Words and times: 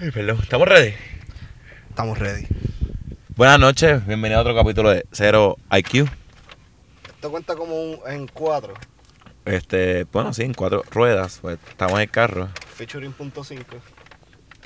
Ay, 0.00 0.10
perdón. 0.10 0.38
¿Estamos 0.42 0.68
ready? 0.68 0.94
Estamos 1.88 2.18
ready. 2.18 2.46
Buenas 3.36 3.58
noches, 3.58 4.06
bienvenido 4.06 4.38
a 4.38 4.42
otro 4.42 4.54
capítulo 4.54 4.90
de 4.90 5.06
Cero 5.12 5.56
IQ. 5.70 6.08
Esto 7.08 7.30
cuenta 7.30 7.54
como 7.54 7.74
un, 7.74 7.98
en 8.06 8.26
cuatro. 8.28 8.74
Este, 9.44 10.04
bueno, 10.04 10.32
sí, 10.32 10.42
en 10.42 10.54
cuatro 10.54 10.82
ruedas. 10.90 11.38
Pues, 11.40 11.58
estamos 11.68 11.94
en 11.94 12.00
el 12.02 12.10
carro. 12.10 12.48
Featuring 12.74 13.12
punto 13.12 13.44
cinco. 13.44 13.76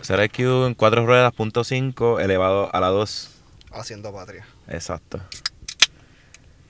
Cero 0.02 0.24
IQ 0.24 0.66
en 0.66 0.74
cuatro 0.74 1.04
ruedas, 1.06 1.32
punto 1.32 1.64
cinco, 1.64 2.20
elevado 2.20 2.74
a 2.74 2.80
la 2.80 2.88
2. 2.88 3.30
Haciendo 3.72 4.12
patria. 4.12 4.44
Exacto. 4.68 5.20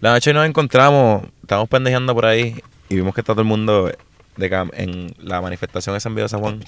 La 0.01 0.13
noche 0.13 0.33
nos 0.33 0.47
encontramos, 0.47 1.25
estábamos 1.43 1.69
pendejeando 1.69 2.15
por 2.15 2.27
ahí 2.27 2.57
y 2.89 2.97
vimos 2.97 3.15
que 3.15 3.21
está 3.21 3.33
todo 3.35 3.43
el 3.43 3.49
mundo 3.49 3.91
de 4.37 4.51
cam- 4.51 4.71
en 4.75 5.15
la 5.19 5.41
manifestación 5.43 5.95
de 5.95 6.01
San 6.01 6.15
de 6.15 6.29
San 6.29 6.41
Juan. 6.41 6.65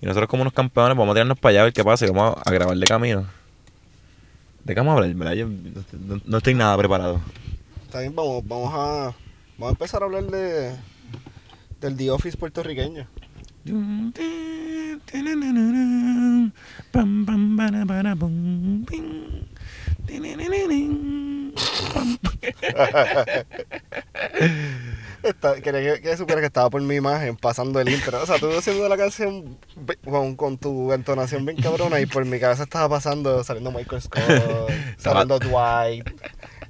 Y 0.00 0.06
nosotros 0.06 0.28
como 0.28 0.42
unos 0.42 0.52
campeones 0.52 0.96
vamos 0.96 1.12
a 1.12 1.14
tirarnos 1.14 1.38
para 1.38 1.50
allá 1.50 1.60
a 1.60 1.64
ver 1.64 1.72
qué 1.72 1.84
pasa 1.84 2.06
y 2.06 2.10
vamos 2.10 2.36
a 2.44 2.50
grabar 2.50 2.76
de 2.76 2.86
camino. 2.86 3.26
¿De 4.64 4.74
qué 4.74 4.80
vamos 4.80 4.92
a 4.92 4.94
hablar? 4.96 5.14
¿verdad? 5.14 5.32
Yo 5.34 5.48
no, 5.48 6.14
no- 6.16 6.20
no 6.24 6.38
estoy 6.38 6.54
nada 6.54 6.76
preparado. 6.76 7.20
Está 7.84 8.00
bien, 8.00 8.14
vamos, 8.14 8.46
vamos 8.46 8.72
a. 8.74 9.14
Vamos 9.58 9.68
a 9.68 9.70
empezar 9.70 10.02
a 10.02 10.06
hablar 10.06 10.24
de. 10.24 10.74
Del 11.80 11.96
The 11.96 12.10
Office 12.10 12.36
puertorriqueño. 12.36 13.06
Está- 25.28 25.60
quería 25.60 25.94
que, 25.96 26.00
que 26.02 26.16
supiera 26.16 26.40
que 26.40 26.46
estaba 26.46 26.70
por 26.70 26.80
mi 26.82 26.94
imagen 26.96 27.36
pasando 27.36 27.80
el 27.80 27.88
intro. 27.88 28.22
O 28.22 28.26
sea, 28.26 28.38
tú 28.38 28.50
haciendo 28.56 28.88
la 28.88 28.96
canción 28.96 29.58
con, 30.04 30.36
con 30.36 30.58
tu 30.58 30.92
entonación 30.92 31.44
bien 31.44 31.60
cabrona 31.60 32.00
y 32.00 32.06
por 32.06 32.24
mi 32.24 32.38
cabeza 32.38 32.62
estaba 32.64 32.88
pasando, 32.88 33.42
saliendo 33.44 33.70
Michael 33.72 34.02
Scott, 34.02 34.22
saliendo 34.98 35.38
Dwight. 35.38 36.08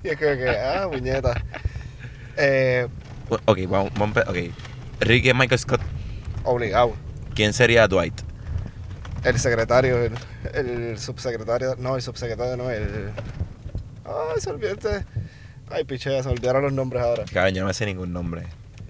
Y 0.02 0.08
es 0.08 0.16
que, 0.18 0.36
que 0.38 0.48
ah, 0.50 0.88
puñeta. 0.90 1.42
Eh, 2.36 2.86
Ok, 3.44 3.58
vamos, 3.68 3.92
vamos 3.94 4.16
a 4.16 4.20
empe- 4.24 4.28
ok. 4.50 4.54
Ricky 5.00 5.30
es 5.30 5.34
Michael 5.34 5.58
Scott. 5.58 5.80
obligado. 6.44 6.94
¿Quién 7.34 7.52
sería 7.52 7.88
Dwight? 7.88 8.14
El 9.24 9.38
secretario, 9.40 9.96
el, 10.04 10.12
el 10.54 10.98
subsecretario, 10.98 11.74
no, 11.76 11.96
el 11.96 12.02
subsecretario 12.02 12.56
no, 12.56 12.70
el... 12.70 13.10
Ay, 14.04 14.40
se 14.40 14.50
olvidó 14.50 14.72
este... 14.72 15.04
Ay, 15.70 15.84
pichea, 15.84 16.22
se 16.22 16.28
olvidaron 16.28 16.62
los 16.62 16.72
nombres 16.72 17.02
ahora. 17.02 17.24
Cabrón, 17.32 17.54
yo 17.54 17.60
no 17.62 17.66
me 17.68 17.74
sé 17.74 17.86
ningún 17.86 18.12
nombre. 18.12 18.42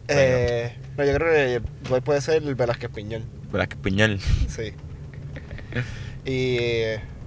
Eh, 0.09 0.73
no, 0.97 1.05
yo 1.05 1.15
creo 1.15 1.61
que 1.91 2.01
puede 2.01 2.21
ser 2.21 2.43
el 2.43 2.55
Velázquez 2.55 2.91
Piñol, 2.91 3.25
¿Verdad 3.51 3.69
que 3.69 3.77
Piñol? 3.77 4.21
sí. 4.49 4.73
Y... 6.25 6.59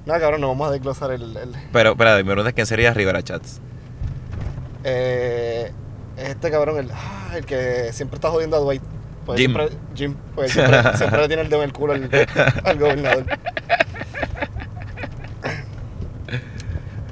Nada, 0.06 0.19
cabrón, 0.22 0.41
no 0.41 0.47
vamos 0.47 0.69
a 0.69 0.72
desglosar 0.72 1.11
el... 1.11 1.36
el 1.38 1.52
Pero, 1.73 1.91
espera, 1.91 2.16
me 2.17 2.23
preguntas 2.23 2.53
quién 2.53 2.66
sería 2.66 2.94
Rivera 2.94 3.22
Chats. 3.22 3.59
eh, 4.83 5.72
este 6.17 6.50
cabrón, 6.52 6.78
el, 6.80 6.89
ah, 6.91 7.31
el 7.36 7.45
que 7.45 7.91
siempre 7.94 8.16
está 8.16 8.30
jodiendo 8.30 8.58
a 8.58 8.59
Dwight. 8.59 8.81
Pues 9.25 9.39
Jim. 9.39 9.53
Siempre, 9.53 9.78
Jim, 9.95 10.16
pues 10.36 10.52
siempre, 10.52 10.81
siempre 10.97 11.22
le 11.22 11.28
tiene 11.28 11.44
el 11.44 11.50
dedo 11.50 11.61
en 11.63 11.69
el 11.69 11.73
culo 11.73 11.94
al, 11.94 12.09
al 12.63 12.78
gobernador. 12.80 13.25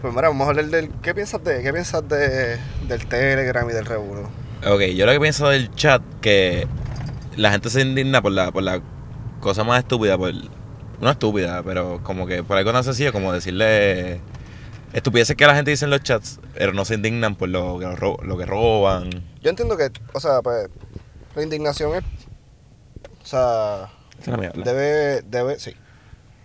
Pues 0.02 0.14
mira, 0.14 0.28
vamos 0.30 0.46
a 0.48 0.50
hablar 0.52 0.66
del... 0.66 0.90
¿Qué 1.02 1.14
piensas 1.16 1.44
de, 1.44 1.62
qué 1.64 1.72
piensas 1.74 2.08
de, 2.08 2.58
del 2.88 3.06
Telegram 3.08 3.68
y 3.70 3.74
del 3.74 3.86
Rebuno? 3.86 4.30
Ok, 4.66 4.82
yo 4.96 5.06
lo 5.06 5.12
que 5.12 5.20
pienso 5.20 5.50
del 5.50 5.74
chat 5.76 6.02
que 6.22 6.68
la 7.36 7.52
gente 7.52 7.70
se 7.70 7.82
indigna 7.82 8.22
por 8.22 8.32
la, 8.32 8.52
por 8.52 8.64
la 8.64 8.82
cosa 9.40 9.64
más 9.64 9.80
estúpida, 9.80 10.18
por 10.18 10.34
no 11.00 11.10
estúpida, 11.10 11.62
pero 11.64 12.02
como 12.04 12.26
que 12.26 12.44
por 12.44 12.58
algo 12.58 12.72
tan 12.74 12.84
sencillo 12.84 13.12
como 13.14 13.32
decirle 13.34 14.20
estupideces 14.94 15.36
que 15.36 15.46
la 15.46 15.56
gente 15.56 15.72
dice 15.72 15.86
en 15.86 15.92
los 15.92 16.02
chats, 16.02 16.40
pero 16.56 16.74
no 16.74 16.86
se 16.86 16.96
indignan 16.96 17.36
por 17.36 17.50
lo 17.50 17.78
que, 17.80 17.86
ro- 17.96 18.18
lo 18.24 18.38
que 18.38 18.46
roban. 18.46 19.10
Yo 19.42 19.50
entiendo 19.50 19.78
que, 19.78 19.92
o 20.14 20.20
sea, 20.20 20.42
pues, 20.42 20.70
la 21.36 21.44
indignación 21.44 21.96
es... 21.96 22.04
O 23.22 23.26
sea, 23.26 23.90
es 24.22 24.28
la 24.28 24.38
mía, 24.38 24.52
¿verdad? 24.56 24.74
debe, 24.74 25.22
debe, 25.24 25.60
sí, 25.60 25.74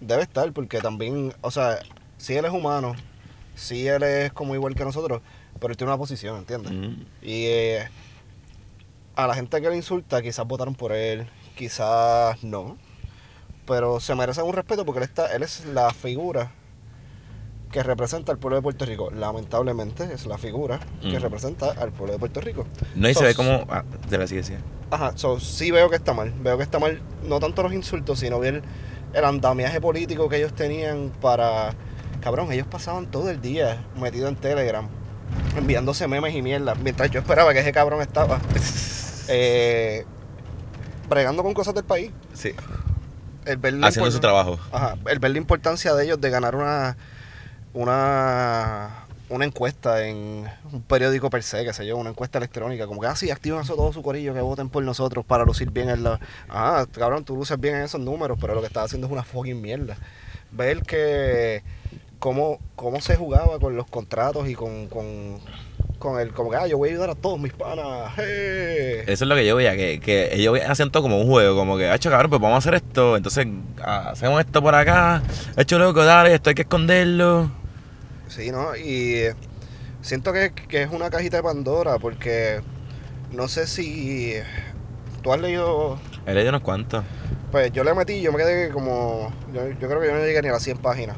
debe 0.00 0.22
estar 0.22 0.52
porque 0.52 0.80
también, 0.80 1.32
o 1.40 1.50
sea, 1.50 1.78
si 2.18 2.34
él 2.34 2.44
es 2.44 2.50
humano, 2.50 2.94
si 3.54 3.86
él 3.86 4.02
es 4.02 4.32
como 4.32 4.54
igual 4.54 4.74
que 4.74 4.84
nosotros, 4.84 5.20
pero 5.60 5.70
él 5.72 5.76
tiene 5.76 5.92
una 5.92 5.98
posición, 5.98 6.38
¿entiendes? 6.38 6.72
Mm. 6.72 7.02
Y 7.22 7.44
eh, 7.46 7.88
a 9.16 9.26
la 9.26 9.34
gente 9.34 9.60
que 9.60 9.68
le 9.68 9.76
insulta, 9.76 10.22
quizás 10.22 10.46
votaron 10.46 10.74
por 10.74 10.92
él, 10.92 11.28
quizás 11.56 12.42
no. 12.42 12.76
Pero 13.66 14.00
se 14.00 14.14
merece 14.14 14.42
un 14.42 14.52
respeto 14.52 14.84
porque 14.84 14.98
él, 14.98 15.04
está, 15.04 15.32
él 15.34 15.42
es 15.42 15.64
la 15.66 15.90
figura 15.90 16.50
que 17.70 17.82
representa 17.82 18.32
al 18.32 18.38
pueblo 18.38 18.56
de 18.56 18.62
Puerto 18.62 18.84
Rico. 18.84 19.10
Lamentablemente 19.10 20.04
es 20.12 20.26
la 20.26 20.36
figura 20.36 20.78
que 21.00 21.18
Mm. 21.18 21.22
representa 21.22 21.70
al 21.70 21.90
pueblo 21.92 22.12
de 22.12 22.18
Puerto 22.18 22.40
Rico. 22.40 22.66
No, 22.94 23.08
y 23.08 23.14
se 23.14 23.24
ve 23.24 23.34
como... 23.34 23.64
Ah, 23.70 23.82
de 24.10 24.18
la 24.18 24.26
sigue. 24.26 24.42
Ajá, 24.90 25.16
so, 25.16 25.40
sí 25.40 25.70
veo 25.70 25.88
que 25.88 25.96
está 25.96 26.12
mal. 26.12 26.32
Veo 26.42 26.58
que 26.58 26.64
está 26.64 26.78
mal 26.78 27.00
no 27.24 27.40
tanto 27.40 27.62
los 27.62 27.72
insultos, 27.72 28.18
sino 28.18 28.38
ver 28.40 28.62
el 29.14 29.24
andamiaje 29.24 29.80
político 29.80 30.28
que 30.28 30.36
ellos 30.36 30.54
tenían 30.54 31.10
para... 31.20 31.74
Cabrón, 32.22 32.52
ellos 32.52 32.66
pasaban 32.68 33.10
todo 33.10 33.30
el 33.30 33.40
día 33.40 33.84
metido 33.98 34.28
en 34.28 34.36
Telegram, 34.36 34.86
enviándose 35.56 36.06
memes 36.06 36.34
y 36.34 36.40
mierda, 36.40 36.76
mientras 36.76 37.10
yo 37.10 37.18
esperaba 37.18 37.52
que 37.52 37.58
ese 37.58 37.72
cabrón 37.72 38.00
estaba 38.00 38.40
eh, 39.28 40.04
bregando 41.08 41.42
con 41.42 41.52
cosas 41.52 41.74
del 41.74 41.84
país. 41.84 42.12
Sí. 42.32 42.52
El 43.44 43.56
ver 43.56 43.72
la 43.74 43.88
Haciendo 43.88 44.10
su 44.12 44.20
trabajo. 44.20 44.56
Ajá, 44.70 44.96
el 45.06 45.18
ver 45.18 45.32
la 45.32 45.38
importancia 45.38 45.94
de 45.94 46.04
ellos 46.04 46.20
de 46.20 46.30
ganar 46.30 46.54
una 46.54 46.96
una 47.74 49.02
una 49.28 49.46
encuesta 49.46 50.06
en 50.06 50.46
un 50.70 50.82
periódico 50.82 51.30
per 51.30 51.42
se, 51.42 51.64
que 51.64 51.72
sé 51.72 51.86
yo, 51.86 51.96
una 51.96 52.10
encuesta 52.10 52.38
electrónica, 52.38 52.86
como 52.86 53.00
que 53.00 53.06
así 53.06 53.30
activan 53.30 53.62
eso 53.62 53.74
todo 53.74 53.92
su 53.92 54.02
corillo, 54.02 54.34
que 54.34 54.42
voten 54.42 54.68
por 54.68 54.84
nosotros 54.84 55.24
para 55.24 55.44
lucir 55.44 55.70
bien 55.70 55.88
en 55.88 56.02
la... 56.02 56.20
Ajá, 56.50 56.84
cabrón, 56.86 57.24
tú 57.24 57.34
luces 57.34 57.58
bien 57.58 57.76
en 57.76 57.82
esos 57.82 58.00
números, 58.00 58.36
pero 58.38 58.54
lo 58.54 58.60
que 58.60 58.66
estás 58.66 58.84
haciendo 58.84 59.06
es 59.06 59.12
una 59.12 59.22
fucking 59.22 59.60
mierda. 59.60 59.96
Ver 60.50 60.82
que 60.82 61.62
cómo, 62.22 62.60
cómo 62.76 63.00
se 63.00 63.16
jugaba 63.16 63.58
con 63.58 63.74
los 63.74 63.88
contratos 63.88 64.48
y 64.48 64.54
con, 64.54 64.86
con, 64.86 65.40
con 65.98 66.20
el, 66.20 66.30
como 66.30 66.52
que, 66.52 66.56
ah, 66.56 66.68
yo 66.68 66.78
voy 66.78 66.90
a 66.90 66.92
ayudar 66.92 67.10
a 67.10 67.14
todos 67.16 67.40
mis 67.40 67.52
panas, 67.52 68.12
¡hey! 68.16 69.02
Eso 69.08 69.24
es 69.24 69.28
lo 69.28 69.34
que 69.34 69.44
yo 69.44 69.56
veía, 69.56 69.74
que, 69.76 69.98
que 69.98 70.32
ellos 70.32 70.56
hacían 70.68 70.92
todo 70.92 71.02
como 71.02 71.20
un 71.20 71.26
juego, 71.26 71.56
como 71.56 71.76
que, 71.76 71.92
hecho 71.92 72.10
cabrón, 72.10 72.30
pues 72.30 72.40
vamos 72.40 72.54
a 72.54 72.58
hacer 72.58 72.74
esto, 72.74 73.16
entonces 73.16 73.48
ah, 73.82 74.10
hacemos 74.12 74.38
esto 74.38 74.62
por 74.62 74.72
acá, 74.72 75.20
hecho 75.56 75.80
loco, 75.80 76.04
dale, 76.04 76.32
esto 76.32 76.50
hay 76.50 76.54
que 76.54 76.62
esconderlo. 76.62 77.50
Sí, 78.28 78.52
¿no? 78.52 78.76
Y 78.76 79.14
eh, 79.14 79.34
siento 80.00 80.32
que, 80.32 80.52
que 80.52 80.82
es 80.82 80.92
una 80.92 81.10
cajita 81.10 81.38
de 81.38 81.42
Pandora 81.42 81.98
porque 81.98 82.60
no 83.32 83.48
sé 83.48 83.66
si 83.66 84.34
tú 85.22 85.32
has 85.32 85.40
leído... 85.40 85.98
He 86.24 86.34
leído 86.34 86.50
unos 86.50 86.62
cuantos. 86.62 87.02
Pues 87.50 87.72
yo 87.72 87.82
le 87.82 87.92
metí, 87.94 88.20
yo 88.20 88.30
me 88.30 88.38
quedé 88.38 88.70
como... 88.70 89.32
Yo, 89.52 89.68
yo 89.70 89.88
creo 89.88 90.00
que 90.00 90.06
yo 90.06 90.14
no 90.14 90.20
llegué 90.20 90.40
ni 90.40 90.48
a 90.50 90.52
las 90.52 90.62
100 90.62 90.78
páginas. 90.78 91.16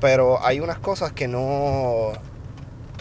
Pero 0.00 0.44
hay 0.44 0.60
unas 0.60 0.78
cosas 0.78 1.12
que 1.12 1.28
no... 1.28 2.12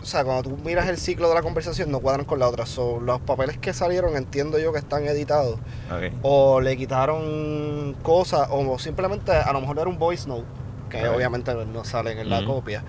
O 0.01 0.05
sea, 0.05 0.25
cuando 0.25 0.43
tú 0.49 0.57
miras 0.65 0.89
el 0.89 0.97
ciclo 0.97 1.29
de 1.29 1.35
la 1.35 1.41
conversación 1.41 1.89
no 1.89 2.01
cuadran 2.01 2.25
con 2.25 2.37
la 2.37 2.47
otra. 2.49 2.65
So, 2.65 2.99
los 2.99 3.21
papeles 3.21 3.57
que 3.57 3.73
salieron 3.73 4.17
entiendo 4.17 4.59
yo 4.59 4.73
que 4.73 4.79
están 4.79 5.05
editados. 5.07 5.57
O 6.23 6.59
le 6.59 6.75
quitaron 6.75 7.95
cosas, 8.03 8.49
o 8.51 8.77
simplemente 8.79 9.31
a 9.31 9.51
lo 9.53 9.61
mejor 9.61 9.79
era 9.79 9.87
un 9.89 9.97
voice 9.97 10.27
note, 10.27 10.43
que 10.89 10.97
obviamente 11.07 11.53
no 11.53 11.85
salen 11.85 12.17
en 12.19 12.29
la 12.29 12.39
copia. 12.45 12.83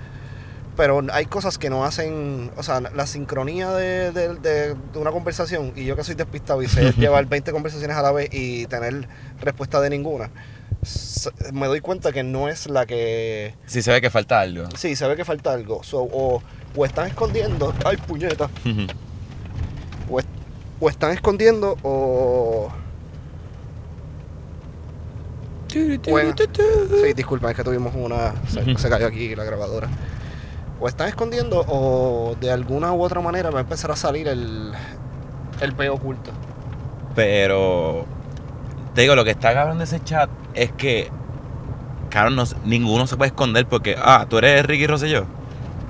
Pero 0.77 1.03
hay 1.13 1.27
cosas 1.27 1.57
que 1.57 1.71
no 1.71 1.85
hacen, 1.85 2.51
o 2.57 2.65
sea, 2.65 2.81
la 2.81 3.07
sincronía 3.07 3.71
de, 3.71 4.11
de- 4.11 4.35
de- 4.35 4.75
de 4.75 4.99
una 4.99 5.13
conversación, 5.13 5.73
y 5.77 5.85
yo 5.85 5.95
que 5.95 6.03
soy 6.03 6.17
despistado 6.17 6.63
y 6.63 6.67
sé 6.69 6.91
llevar 6.99 7.27
20 7.27 7.53
conversaciones 7.53 7.97
a 7.97 8.03
la 8.03 8.11
vez 8.11 8.29
y 8.33 8.67
tener 8.67 9.07
respuesta 9.41 9.81
de 9.81 9.91
ninguna, 9.91 10.31
me 11.53 11.67
doy 11.67 11.81
cuenta 11.81 12.13
que 12.13 12.23
no 12.23 12.49
es 12.49 12.69
la 12.69 12.87
que... 12.87 13.55
Sí 13.67 13.83
se 13.83 13.93
ve 13.93 14.01
que 14.01 14.11
falta 14.11 14.41
algo. 14.41 14.67
Sí, 14.77 14.97
se 14.97 15.07
ve 15.09 15.17
que 15.17 15.25
falta 15.25 15.53
algo. 15.53 15.83
So, 15.83 16.03
o, 16.03 16.43
o 16.77 16.85
están 16.85 17.07
escondiendo, 17.07 17.75
ay 17.85 17.97
puñeta, 17.97 18.49
o, 20.09 20.21
o 20.81 20.89
están 20.89 21.13
escondiendo 21.13 21.77
o... 21.83 22.73
Bueno. 26.09 26.35
Sí, 26.37 27.13
disculpa, 27.15 27.51
es 27.51 27.57
que 27.57 27.65
tuvimos 27.65 27.93
una. 27.97 28.33
Se, 28.49 28.79
se 28.79 28.89
cayó 28.89 29.09
aquí 29.09 29.35
la 29.35 29.43
grabadora. 29.43 29.89
O 30.81 30.87
están 30.87 31.09
escondiendo 31.09 31.65
o 31.67 32.37
de 32.41 32.53
alguna 32.53 32.93
u 32.93 33.03
otra 33.03 33.21
manera 33.21 33.51
va 33.51 33.59
a 33.59 33.63
empezar 33.63 33.91
a 33.91 33.97
salir 33.97 34.29
el, 34.29 34.73
el 35.61 35.73
peo 35.75 35.95
oculto. 35.95 36.31
Pero 37.17 38.07
te 38.95 39.01
digo, 39.01 39.17
lo 39.17 39.25
que 39.25 39.31
está 39.31 39.75
de 39.75 39.85
ese 39.85 40.03
chat 40.03 40.31
es 40.55 40.73
que, 40.73 41.11
cabrón, 42.11 42.37
no, 42.37 42.45
ninguno 42.65 43.07
se 43.07 43.17
puede 43.17 43.29
esconder 43.29 43.67
porque, 43.67 43.97
ah, 43.99 44.27
tú 44.29 44.39
eres 44.39 44.65
Ricky 44.67 44.87
Rosselló. 44.87 45.27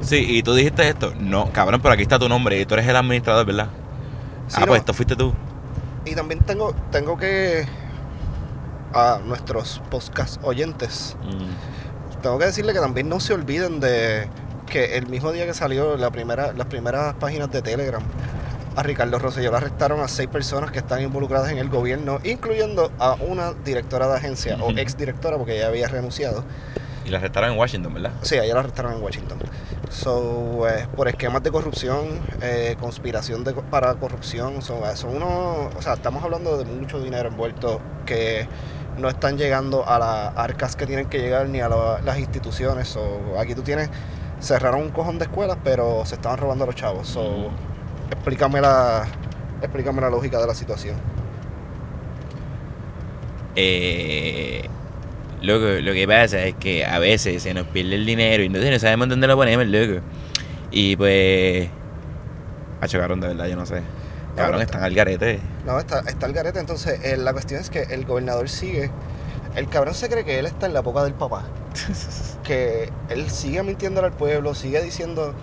Sí, 0.01 0.25
y 0.29 0.43
tú 0.43 0.55
dijiste 0.55 0.89
esto. 0.89 1.13
No, 1.19 1.51
cabrón, 1.53 1.81
pero 1.81 1.95
aquí 1.95 2.03
está 2.03 2.19
tu 2.19 2.29
nombre 2.29 2.61
y 2.61 2.67
tú 2.67 2.75
eres 2.75 2.87
el 2.87 2.97
administrador, 2.97 3.47
¿verdad? 3.47 3.69
Sí, 4.49 4.57
ah, 4.59 4.61
no, 4.61 4.67
pues 4.67 4.81
esto 4.81 4.93
fuiste 4.93 5.17
tú. 5.17 5.33
Y 6.05 6.15
también 6.15 6.41
tengo, 6.41 6.75
tengo 6.91 7.17
que 7.17 7.67
a 8.93 9.21
nuestros 9.25 9.83
podcast 9.91 10.43
oyentes. 10.45 11.17
Mm. 11.25 12.21
Tengo 12.23 12.39
que 12.39 12.47
decirle 12.47 12.73
que 12.73 12.81
también 12.81 13.09
no 13.09 13.21
se 13.21 13.35
olviden 13.35 13.81
de 13.81 14.29
que 14.67 14.97
el 14.97 15.07
mismo 15.09 15.33
día 15.33 15.47
que 15.47 15.55
salió 15.55 15.97
la 15.97 16.11
primera, 16.11 16.53
las 16.53 16.67
primeras 16.69 17.15
páginas 17.15 17.51
de 17.51 17.61
Telegram, 17.61 18.03
a 18.77 18.83
Ricardo 18.83 19.19
Rosselló 19.19 19.51
le 19.51 19.57
arrestaron 19.59 20.01
a 20.01 20.09
seis 20.09 20.29
personas 20.29 20.71
que 20.71 20.79
están 20.79 21.01
involucradas 21.03 21.51
en 21.51 21.59
el 21.59 21.69
gobierno, 21.69 22.19
incluyendo 22.25 22.91
a 22.99 23.15
una 23.15 23.53
directora 23.53 24.09
de 24.09 24.17
agencia 24.17 24.57
o 24.61 24.71
ex 24.71 24.97
directora, 24.97 25.37
porque 25.37 25.57
ella 25.57 25.69
había 25.69 25.89
renunciado. 25.89 26.45
Y 27.05 27.11
la 27.11 27.19
arrestaron 27.19 27.53
en 27.53 27.59
Washington, 27.59 27.93
¿verdad? 27.95 28.13
Sí, 28.23 28.35
ella 28.37 28.55
la 28.55 28.61
arrestaron 28.61 28.95
en 28.95 29.03
Washington. 29.03 29.39
So, 29.91 30.67
eh, 30.69 30.89
por 30.97 31.07
esquemas 31.09 31.43
de 31.43 31.51
corrupción, 31.53 32.21
eh, 32.41 32.77
conspiración 32.81 33.45
de, 33.45 33.53
para 33.55 33.95
corrupción, 33.95 34.63
son, 34.63 34.79
eh, 34.85 34.97
son 34.97 35.17
unos, 35.17 35.75
o 35.77 35.83
sea, 35.83 35.95
estamos 35.95 36.25
hablando 36.25 36.57
de 36.57 36.65
mucho 36.65 37.01
dinero 37.01 37.29
envuelto 37.29 37.81
que 38.07 38.49
no 38.99 39.09
están 39.09 39.37
llegando 39.37 39.87
a 39.89 39.99
las 39.99 40.37
arcas 40.37 40.77
que 40.77 40.87
tienen 40.87 41.07
que 41.09 41.19
llegar 41.19 41.49
ni 41.49 41.61
a 41.61 41.69
la- 41.69 42.01
las 42.05 42.19
instituciones. 42.19 42.89
So, 42.89 43.39
aquí 43.39 43.55
tú 43.55 43.63
tienes, 43.63 43.91
cerraron 44.41 44.81
un 44.83 44.91
cojón 44.91 45.19
de 45.19 45.27
escuelas, 45.27 45.59
pero 45.63 46.05
se 46.07 46.15
estaban 46.17 46.39
robando 46.39 46.65
a 46.65 46.67
los 46.69 46.77
chavos. 46.77 47.07
So, 47.09 47.23
Mm. 47.23 47.74
Explícame 48.11 48.61
la, 48.61 49.07
explícame 49.61 50.01
la 50.01 50.11
lógica 50.11 50.41
de 50.41 50.47
la 50.47 50.55
situación. 50.55 50.97
Eh, 53.57 54.69
loco, 55.43 55.67
lo 55.81 55.93
que 55.93 56.07
pasa 56.09 56.45
es 56.45 56.55
que 56.57 56.85
a 56.85 56.99
veces 56.99 57.43
se 57.43 57.55
nos 57.55 57.67
pierde 57.69 57.95
el 57.95 58.07
dinero 58.07 58.43
y 58.43 58.47
entonces 58.47 58.71
no 58.71 58.79
sabemos 58.79 59.09
dónde 59.09 59.27
lo 59.27 59.37
ponemos, 59.37 59.67
loco. 59.67 60.01
Y 60.71 60.97
pues. 60.97 61.69
Ah, 62.81 62.89
chocaron 62.89 63.21
de 63.21 63.29
verdad, 63.29 63.47
yo 63.47 63.57
no 63.57 63.67
sé. 63.67 63.83
Cabrón, 64.37 64.63
están 64.63 64.83
al 64.83 64.95
garete. 64.95 65.39
No, 65.65 65.79
está, 65.79 66.01
está 66.01 66.27
el 66.27 66.33
garete. 66.33 66.59
Entonces, 66.59 67.01
eh, 67.05 67.17
la 67.17 67.33
cuestión 67.33 67.61
es 67.61 67.71
que 67.71 67.83
el 67.83 68.05
gobernador 68.05 68.49
sigue. 68.49 68.91
El 69.55 69.69
cabrón 69.69 69.95
se 69.95 70.09
cree 70.09 70.25
que 70.25 70.41
él 70.41 70.47
está 70.47 70.67
en 70.67 70.75
la 70.75 70.81
boca 70.81 71.05
del 71.05 71.15
papá. 71.15 71.45
que 72.43 72.91
él 73.09 73.31
sigue 73.31 73.63
mintiéndole 73.63 74.09
al 74.09 74.13
pueblo, 74.13 74.55
sigue 74.55 74.83
diciendo 74.83 75.35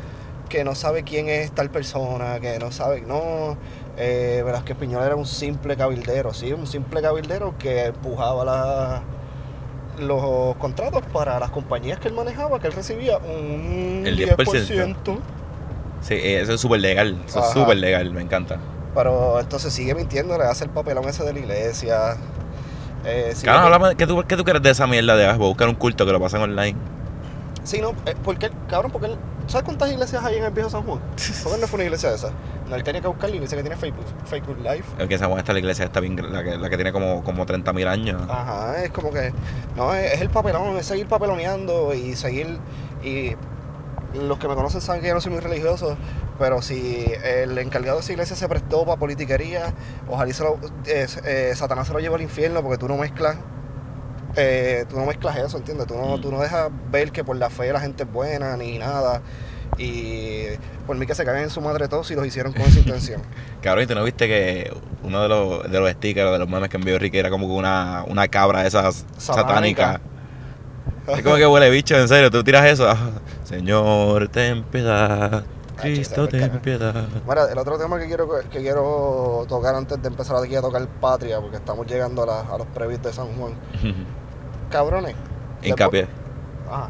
que 0.51 0.63
no 0.65 0.75
sabe 0.75 1.03
quién 1.03 1.29
es 1.29 1.51
tal 1.53 1.69
persona, 1.69 2.39
que 2.41 2.59
no 2.59 2.71
sabe, 2.73 3.01
no, 3.01 3.57
eh, 3.97 4.43
Velázquez 4.45 4.75
Piñol 4.75 5.01
era 5.03 5.15
un 5.15 5.25
simple 5.25 5.77
cabildero, 5.77 6.33
sí, 6.33 6.51
un 6.51 6.67
simple 6.67 7.01
cabildero 7.01 7.55
que 7.57 7.85
empujaba 7.85 8.43
la- 8.43 9.01
los 9.99 10.55
contratos 10.57 11.03
para 11.13 11.39
las 11.39 11.51
compañías 11.51 11.99
que 11.99 12.09
él 12.09 12.13
manejaba, 12.13 12.59
que 12.59 12.67
él 12.67 12.73
recibía 12.73 13.17
un 13.17 14.03
El 14.05 14.17
10%. 14.17 14.35
10%. 14.35 15.19
Sí, 16.01 16.15
eh, 16.15 16.41
eso 16.41 16.53
es 16.53 16.61
súper 16.61 16.81
legal. 16.81 17.17
Eso 17.25 17.39
es 17.39 17.51
súper 17.53 17.77
legal, 17.77 18.11
me 18.11 18.21
encanta. 18.21 18.57
Pero 18.93 19.39
entonces 19.39 19.71
sigue 19.71 19.95
mintiendo, 19.95 20.37
le 20.37 20.43
hace 20.45 20.65
el 20.65 20.69
papelón 20.71 21.07
ese 21.07 21.23
de 21.23 21.31
la 21.33 21.39
iglesia. 21.39 22.17
Eh, 23.05 23.33
min- 23.41 23.49
háblame, 23.49 23.95
¿qué 23.95 24.05
tú, 24.05 24.21
¿qué 24.27 24.35
tú 24.35 24.43
crees 24.43 24.61
de 24.61 24.69
esa 24.71 24.85
mierda 24.87 25.15
de 25.15 25.25
a 25.27 25.33
buscar 25.35 25.69
un 25.69 25.75
culto 25.75 26.05
que 26.05 26.11
lo 26.11 26.19
pasan 26.19 26.41
online? 26.41 26.75
Sí, 27.63 27.79
no, 27.81 27.91
eh, 28.05 28.15
porque, 28.23 28.49
cabrón, 28.69 28.91
porque 28.91 29.07
él, 29.07 29.17
¿sabes 29.47 29.65
cuántas 29.65 29.91
iglesias 29.91 30.23
hay 30.23 30.37
en 30.37 30.43
el 30.45 30.51
viejo 30.51 30.69
San 30.69 30.83
Juan? 30.83 30.99
¿Por 31.43 31.53
qué 31.53 31.59
no 31.61 31.67
fue 31.67 31.77
una 31.77 31.83
iglesia 31.85 32.09
de 32.09 32.15
esas? 32.15 32.31
No, 32.69 32.75
él 32.75 32.83
tenía 32.83 33.01
que 33.01 33.07
buscar 33.07 33.29
la 33.29 33.35
iglesia 33.35 33.57
que 33.57 33.63
tiene 33.63 33.75
Facebook, 33.77 34.05
Facebook 34.25 34.57
Live. 34.59 34.83
Es 34.97 35.07
que 35.07 35.15
esa 35.15 35.27
buena 35.27 35.41
está 35.41 35.53
la 35.53 35.59
iglesia, 35.59 35.85
está 35.85 35.99
bien, 35.99 36.15
la 36.31 36.43
que, 36.43 36.57
la 36.57 36.69
que 36.69 36.75
tiene 36.77 36.91
como, 36.91 37.23
como 37.23 37.45
30 37.45 37.71
mil 37.73 37.87
años. 37.87 38.21
Ajá, 38.29 38.83
es 38.83 38.89
como 38.91 39.11
que, 39.11 39.31
no, 39.75 39.93
es, 39.93 40.13
es 40.13 40.21
el 40.21 40.29
papelón, 40.29 40.75
es 40.77 40.85
seguir 40.85 41.07
papeloneando 41.07 41.93
y 41.93 42.15
seguir, 42.15 42.57
y 43.03 43.35
los 44.15 44.37
que 44.39 44.47
me 44.47 44.55
conocen 44.55 44.81
saben 44.81 45.01
que 45.01 45.07
yo 45.09 45.13
no 45.13 45.21
soy 45.21 45.31
muy 45.31 45.41
religioso, 45.41 45.95
pero 46.39 46.61
si 46.61 47.05
el 47.23 47.57
encargado 47.57 47.97
de 47.97 48.01
esa 48.03 48.11
iglesia 48.13 48.35
se 48.35 48.47
prestó 48.49 48.85
para 48.85 48.97
politiquería, 48.97 49.73
ojalá 50.09 50.29
y 50.29 50.33
se 50.33 50.43
lo- 50.43 50.57
eh, 50.85 51.07
eh, 51.25 51.53
Satanás 51.55 51.87
se 51.87 51.93
lo 51.93 51.99
lleva 51.99 52.15
al 52.15 52.21
infierno 52.21 52.61
porque 52.61 52.77
tú 52.77 52.87
no 52.87 52.97
mezclas, 52.97 53.37
eh, 54.35 54.85
tú 54.89 54.97
no 54.97 55.05
mezclas 55.05 55.37
eso, 55.37 55.57
¿entiendes? 55.57 55.87
Tú 55.87 55.95
no, 55.95 56.17
Mm. 56.17 56.21
tú 56.21 56.31
no 56.31 56.39
dejas 56.39 56.69
ver 56.91 57.11
que 57.11 57.23
por 57.23 57.35
la 57.37 57.49
fe 57.49 57.71
la 57.73 57.79
gente 57.79 58.03
es 58.03 58.11
buena 58.11 58.55
ni 58.57 58.77
nada. 58.77 59.21
Y 59.77 60.43
por 60.85 60.97
mí 60.97 61.05
que 61.05 61.15
se 61.15 61.23
caguen 61.23 61.43
en 61.43 61.49
su 61.49 61.61
madre 61.61 61.87
todos 61.87 62.05
si 62.07 62.13
los 62.15 62.25
hicieron 62.25 62.51
con 62.53 62.61
esa 62.63 62.79
intención. 62.85 63.21
Cabrón, 63.61 63.85
¿y 63.85 63.87
tú 63.87 63.95
no 63.95 64.03
viste 64.03 64.27
que 64.27 64.71
uno 65.03 65.21
de 65.23 65.29
los, 65.29 65.71
de 65.71 65.79
los 65.79 65.89
stickers 65.91 66.31
de 66.31 66.39
los 66.39 66.47
memes 66.49 66.69
que 66.69 66.77
envió 66.77 66.99
Ricky 66.99 67.17
era 67.17 67.29
como 67.29 67.47
una, 67.47 68.03
una 68.07 68.27
cabra 68.27 68.61
de 68.61 68.67
esas 68.67 69.05
Satánica. 69.17 70.01
Es 71.07 71.23
como 71.23 71.35
que 71.37 71.47
huele 71.47 71.69
bicho, 71.69 71.97
en 71.97 72.07
serio, 72.07 72.29
tú 72.29 72.43
tiras 72.43 72.65
eso. 72.65 72.87
ah, 72.89 72.97
Señor, 73.43 74.27
ten 74.27 74.63
piedad. 74.63 75.43
Cristo, 75.81 76.27
ten 76.27 76.59
piedad. 76.59 77.07
Mira, 77.27 77.51
el 77.51 77.57
otro 77.57 77.77
tema 77.79 77.97
que 77.97 78.05
quiero, 78.05 78.29
que 78.51 78.59
quiero 78.59 79.45
tocar 79.49 79.73
antes 79.73 79.99
de 79.99 80.07
empezar 80.09 80.35
aquí 80.43 80.55
a 80.55 80.61
tocar 80.61 80.85
Patria, 80.87 81.39
porque 81.41 81.57
estamos 81.57 81.87
llegando 81.87 82.21
a, 82.21 82.25
la- 82.27 82.41
a 82.41 82.57
los 82.57 82.67
previos 82.67 83.01
de 83.01 83.11
San 83.13 83.27
Juan. 83.35 83.53
Cabrones. 84.71 85.15
Hincapié. 85.61 86.07
Ajá. 86.69 86.89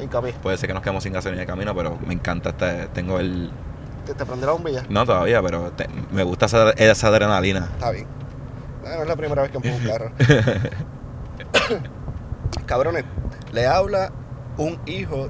Hincapié. 0.00 0.32
Puede 0.42 0.56
ser 0.58 0.68
que 0.68 0.74
nos 0.74 0.82
quedemos 0.82 1.02
sin 1.02 1.12
gasolina 1.12 1.40
de 1.40 1.46
camino, 1.46 1.74
pero 1.74 1.98
me 2.06 2.14
encanta 2.14 2.50
este. 2.50 2.86
Tengo 2.88 3.18
el. 3.18 3.50
¿Te, 4.04 4.14
te 4.14 4.24
prendió 4.26 4.46
la 4.46 4.52
bombilla? 4.52 4.82
No 4.88 5.04
todavía, 5.06 5.42
pero 5.42 5.72
te- 5.72 5.88
me 6.12 6.22
gusta 6.22 6.46
esa, 6.46 6.70
esa 6.70 7.08
adrenalina. 7.08 7.68
Está 7.74 7.90
bien. 7.90 8.06
No 8.84 9.02
es 9.02 9.08
la 9.08 9.16
primera 9.16 9.42
vez 9.42 9.50
que 9.50 9.56
empujo 9.56 9.74
un 9.76 9.84
carro. 9.88 10.10
Cabrones, 12.66 13.04
le 13.52 13.66
habla 13.66 14.12
un 14.58 14.78
hijo 14.86 15.28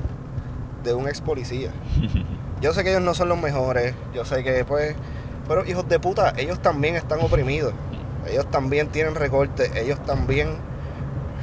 de 0.84 0.94
un 0.94 1.08
ex 1.08 1.20
policía. 1.20 1.70
Yo 2.60 2.72
sé 2.72 2.84
que 2.84 2.90
ellos 2.90 3.02
no 3.02 3.12
son 3.14 3.28
los 3.28 3.38
mejores, 3.38 3.94
yo 4.14 4.24
sé 4.24 4.42
que 4.42 4.64
pues, 4.64 4.96
pero 5.46 5.66
hijos 5.66 5.86
de 5.90 6.00
puta, 6.00 6.32
ellos 6.38 6.58
también 6.60 6.96
están 6.96 7.20
oprimidos. 7.20 7.74
Ellos 8.28 8.50
también 8.50 8.88
tienen 8.88 9.14
recortes, 9.14 9.74
ellos 9.76 10.02
también 10.04 10.56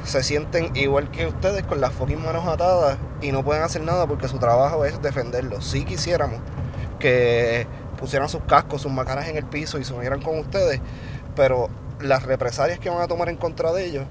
se 0.04 0.22
sienten 0.22 0.76
igual 0.76 1.10
que 1.10 1.26
ustedes 1.26 1.62
con 1.64 1.80
las 1.80 1.92
fucking 1.92 2.22
manos 2.22 2.46
atadas 2.46 2.98
y 3.22 3.32
no 3.32 3.42
pueden 3.42 3.62
hacer 3.62 3.82
nada 3.82 4.06
porque 4.06 4.28
su 4.28 4.38
trabajo 4.38 4.84
es 4.84 5.00
defenderlos. 5.00 5.64
Si 5.66 5.84
quisiéramos 5.84 6.40
que 6.98 7.66
pusieran 7.98 8.28
sus 8.28 8.42
cascos, 8.42 8.82
sus 8.82 8.92
macanas 8.92 9.28
en 9.28 9.36
el 9.36 9.44
piso 9.44 9.78
y 9.78 9.84
se 9.84 9.94
unieran 9.94 10.20
con 10.20 10.38
ustedes, 10.38 10.80
pero 11.34 11.68
las 12.00 12.24
represalias 12.24 12.78
que 12.78 12.90
van 12.90 13.00
a 13.00 13.08
tomar 13.08 13.28
en 13.28 13.36
contra 13.36 13.72
de 13.72 13.86
ellos 13.86 14.04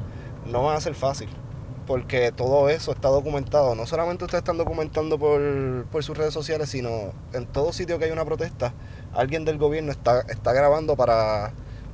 no 0.45 0.63
van 0.63 0.75
a 0.75 0.81
ser 0.81 0.95
fácil. 0.95 1.29
Porque 1.85 2.31
todo 2.31 2.69
eso 2.69 2.93
está 2.93 3.09
documentado. 3.09 3.75
No 3.75 3.85
solamente 3.85 4.23
ustedes 4.23 4.41
están 4.41 4.57
documentando 4.57 5.19
por, 5.19 5.85
por 5.91 6.01
sus 6.01 6.17
redes 6.17 6.33
sociales, 6.33 6.69
sino 6.69 7.11
en 7.33 7.45
todo 7.45 7.73
sitio 7.73 7.99
que 7.99 8.05
hay 8.05 8.11
una 8.11 8.23
protesta, 8.23 8.73
alguien 9.13 9.43
del 9.43 9.57
gobierno 9.57 9.91
está, 9.91 10.21
está 10.21 10.53
grabando 10.53 10.95
para, 10.95 11.51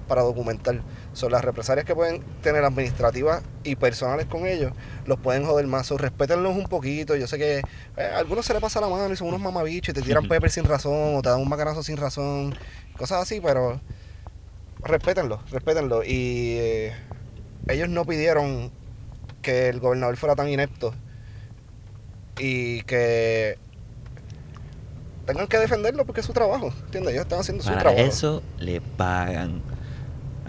para 0.09 0.23
documentar. 0.23 0.81
Son 1.13 1.31
las 1.31 1.41
represalias 1.45 1.85
que 1.85 1.95
pueden 1.95 2.21
tener 2.41 2.65
administrativas 2.65 3.41
y 3.63 3.77
personales 3.77 4.25
con 4.25 4.45
ellos, 4.45 4.73
los 5.05 5.17
pueden 5.19 5.45
joder 5.45 5.65
más. 5.67 5.87
So, 5.87 5.97
respétenlos 5.97 6.57
un 6.57 6.65
poquito. 6.65 7.15
Yo 7.15 7.27
sé 7.27 7.37
que 7.37 7.59
eh, 7.59 8.11
a 8.13 8.17
algunos 8.17 8.45
se 8.45 8.51
les 8.53 8.61
pasa 8.61 8.81
la 8.81 8.89
mano 8.89 9.13
y 9.13 9.15
son 9.15 9.29
unos 9.29 9.39
mamabichos 9.39 9.89
y 9.89 9.93
te 9.93 10.01
tiran 10.01 10.27
pepper 10.27 10.51
sin 10.51 10.65
razón 10.65 11.15
o 11.15 11.21
te 11.21 11.29
dan 11.29 11.39
un 11.39 11.47
macanazo 11.47 11.81
sin 11.83 11.95
razón, 11.95 12.53
cosas 12.97 13.21
así, 13.21 13.39
pero 13.39 13.79
respétenlo, 14.83 15.39
respétenlo. 15.51 16.03
Y 16.03 16.57
eh, 16.59 16.93
ellos 17.69 17.87
no 17.87 18.03
pidieron 18.03 18.71
que 19.41 19.69
el 19.69 19.79
gobernador 19.79 20.17
fuera 20.17 20.35
tan 20.35 20.49
inepto 20.49 20.93
y 22.37 22.81
que 22.83 23.57
tengan 25.25 25.47
que 25.47 25.57
defenderlo 25.59 26.05
porque 26.05 26.21
es 26.21 26.25
su 26.27 26.33
trabajo, 26.33 26.73
¿entiendes? 26.85 27.13
Ellos 27.13 27.23
están 27.23 27.39
haciendo 27.39 27.63
su 27.63 27.69
Para 27.69 27.81
trabajo. 27.81 28.03
eso 28.03 28.43
le 28.57 28.81
pagan. 28.81 29.61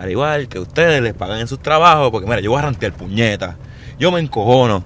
Al 0.01 0.11
igual 0.11 0.49
que 0.49 0.59
ustedes 0.59 1.03
les 1.03 1.13
pagan 1.13 1.41
en 1.41 1.47
sus 1.47 1.61
trabajos, 1.61 2.11
porque 2.11 2.27
mira, 2.27 2.41
yo 2.41 2.51
voy 2.51 2.59
a 2.59 2.63
rantear 2.63 2.95
puñeta. 2.95 3.59
Yo 3.99 4.11
me 4.11 4.19
encojono. 4.19 4.83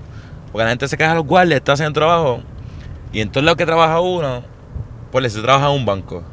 Porque 0.50 0.64
la 0.64 0.70
gente 0.70 0.88
se 0.88 0.96
queja 0.96 1.12
a 1.12 1.14
los 1.14 1.24
guardias, 1.24 1.58
está 1.58 1.74
haciendo 1.74 1.92
trabajo. 1.92 2.40
Y 3.12 3.20
en 3.20 3.30
todos 3.30 3.44
lados 3.44 3.56
que 3.56 3.64
trabaja 3.64 4.00
uno, 4.00 4.42
pues 5.12 5.32
si 5.32 5.38
tú 5.38 5.44
trabajas 5.44 5.70
en 5.70 5.76
un 5.76 5.86
banco. 5.86 6.24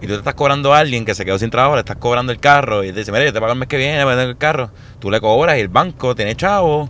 Y 0.00 0.06
tú 0.06 0.12
te 0.12 0.18
estás 0.18 0.34
cobrando 0.34 0.72
a 0.72 0.78
alguien 0.78 1.04
que 1.04 1.12
se 1.16 1.24
quedó 1.24 1.40
sin 1.40 1.50
trabajo, 1.50 1.74
le 1.74 1.80
estás 1.80 1.96
cobrando 1.96 2.30
el 2.30 2.38
carro. 2.38 2.84
Y 2.84 2.92
te 2.92 3.00
dice, 3.00 3.10
mira, 3.10 3.24
yo 3.24 3.32
te 3.32 3.40
pago 3.40 3.52
el 3.52 3.58
mes 3.58 3.66
que 3.66 3.78
viene, 3.78 4.04
voy 4.04 4.12
a 4.12 4.16
tener 4.16 4.30
el 4.30 4.38
carro. 4.38 4.70
Tú 5.00 5.10
le 5.10 5.20
cobras 5.20 5.58
y 5.58 5.60
el 5.60 5.68
banco 5.68 6.14
tiene 6.14 6.36
chavo. 6.36 6.88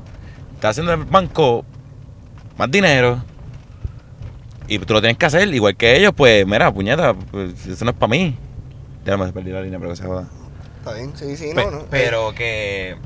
Está 0.56 0.68
haciendo 0.68 0.92
el 0.92 1.04
banco 1.04 1.64
más 2.58 2.70
dinero. 2.70 3.25
Y 4.68 4.78
tú 4.78 4.92
lo 4.92 5.00
tienes 5.00 5.16
que 5.16 5.25
hacer, 5.25 5.49
igual 5.54 5.75
que 5.75 5.96
ellos, 5.96 6.12
pues, 6.14 6.46
mira, 6.46 6.70
puñeta, 6.70 7.14
pues, 7.14 7.66
eso 7.66 7.82
no 7.87 7.92
es 7.92 7.96
para 7.96 8.11
mí. 8.11 8.37
Ya 9.06 9.16
me 9.16 9.32
perdí 9.32 9.52
la 9.52 9.62
línea, 9.62 9.78
pero 9.78 9.92
que 9.92 9.96
se 9.96 10.04
joda. 10.04 10.28
Está 10.83 10.95
bien, 10.95 11.12
sí, 11.17 11.37
sí, 11.37 11.53
Pe- 11.55 11.65
no, 11.65 11.71
no. 11.71 11.85
Pero 11.91 12.35
que. 12.35 12.97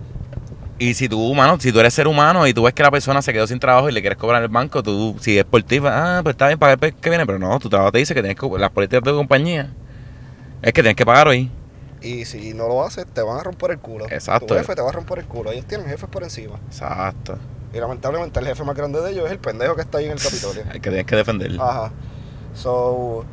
Y 0.79 0.95
si 0.95 1.11
tú, 1.11 1.23
humano, 1.23 1.59
si 1.61 1.73
tú 1.73 1.81
eres 1.81 1.93
ser 1.93 2.09
humano 2.09 2.47
y 2.47 2.55
tú 2.55 2.63
ves 2.63 2.73
que 2.73 2.83
la 2.83 2.91
persona 2.91 3.21
se 3.21 3.35
quedó 3.35 3.47
sin 3.47 3.59
trabajo 3.61 3.91
y 3.91 3.93
le 3.93 4.01
quieres 4.01 4.19
cobrar 4.19 4.43
el 4.43 4.49
banco, 4.49 4.83
tú, 4.83 5.15
si 5.21 5.39
es 5.39 5.45
por 5.45 5.63
ti, 5.63 5.79
pues, 5.79 5.93
ah, 5.95 6.21
pues 6.23 6.33
está 6.35 6.47
bien, 6.47 6.59
pagar 6.59 6.79
el 6.81 6.95
que 6.95 7.11
viene, 7.11 7.27
pero 7.27 7.39
no, 7.39 7.59
tu 7.59 7.69
trabajo 7.69 7.93
te 7.93 7.99
dice 7.99 8.15
que 8.15 8.23
tienes 8.23 8.39
que. 8.39 8.49
Las 8.59 8.71
políticas 8.71 9.05
de 9.05 9.11
tu 9.11 9.17
compañía 9.19 9.71
es 10.63 10.73
que 10.73 10.83
tienes 10.83 10.97
que 10.97 11.05
pagar 11.05 11.29
hoy. 11.29 11.51
Y 12.01 12.25
si 12.25 12.55
no 12.55 12.67
lo 12.67 12.83
haces, 12.83 13.07
te 13.07 13.21
van 13.21 13.39
a 13.39 13.43
romper 13.43 13.73
el 13.73 13.79
culo. 13.79 14.07
Exacto. 14.09 14.47
Tu 14.47 14.55
jefe 14.55 14.75
te 14.75 14.81
va 14.81 14.89
a 14.89 14.93
romper 14.93 15.19
el 15.19 15.27
culo. 15.27 15.53
Ellos 15.53 15.67
tienen 15.67 15.87
jefes 15.87 16.09
por 16.09 16.23
encima. 16.23 16.59
Exacto. 16.69 17.39
Y 17.75 17.79
lamentablemente 17.79 18.41
el 18.41 18.47
jefe 18.47 18.65
más 18.65 18.75
grande 18.77 19.03
de 19.03 19.11
ellos 19.11 19.27
es 19.27 19.33
el 19.33 19.39
pendejo 19.39 19.75
que 19.75 19.83
está 19.83 19.99
ahí 19.99 20.07
en 20.07 20.13
el 20.13 20.23
Capitolio. 20.23 20.63
Hay 20.73 20.81
que 20.81 20.89
tienes 20.89 21.05
que 21.07 21.17
defender. 21.17 21.53
Ajá. 21.61 21.93
So, 22.55 23.25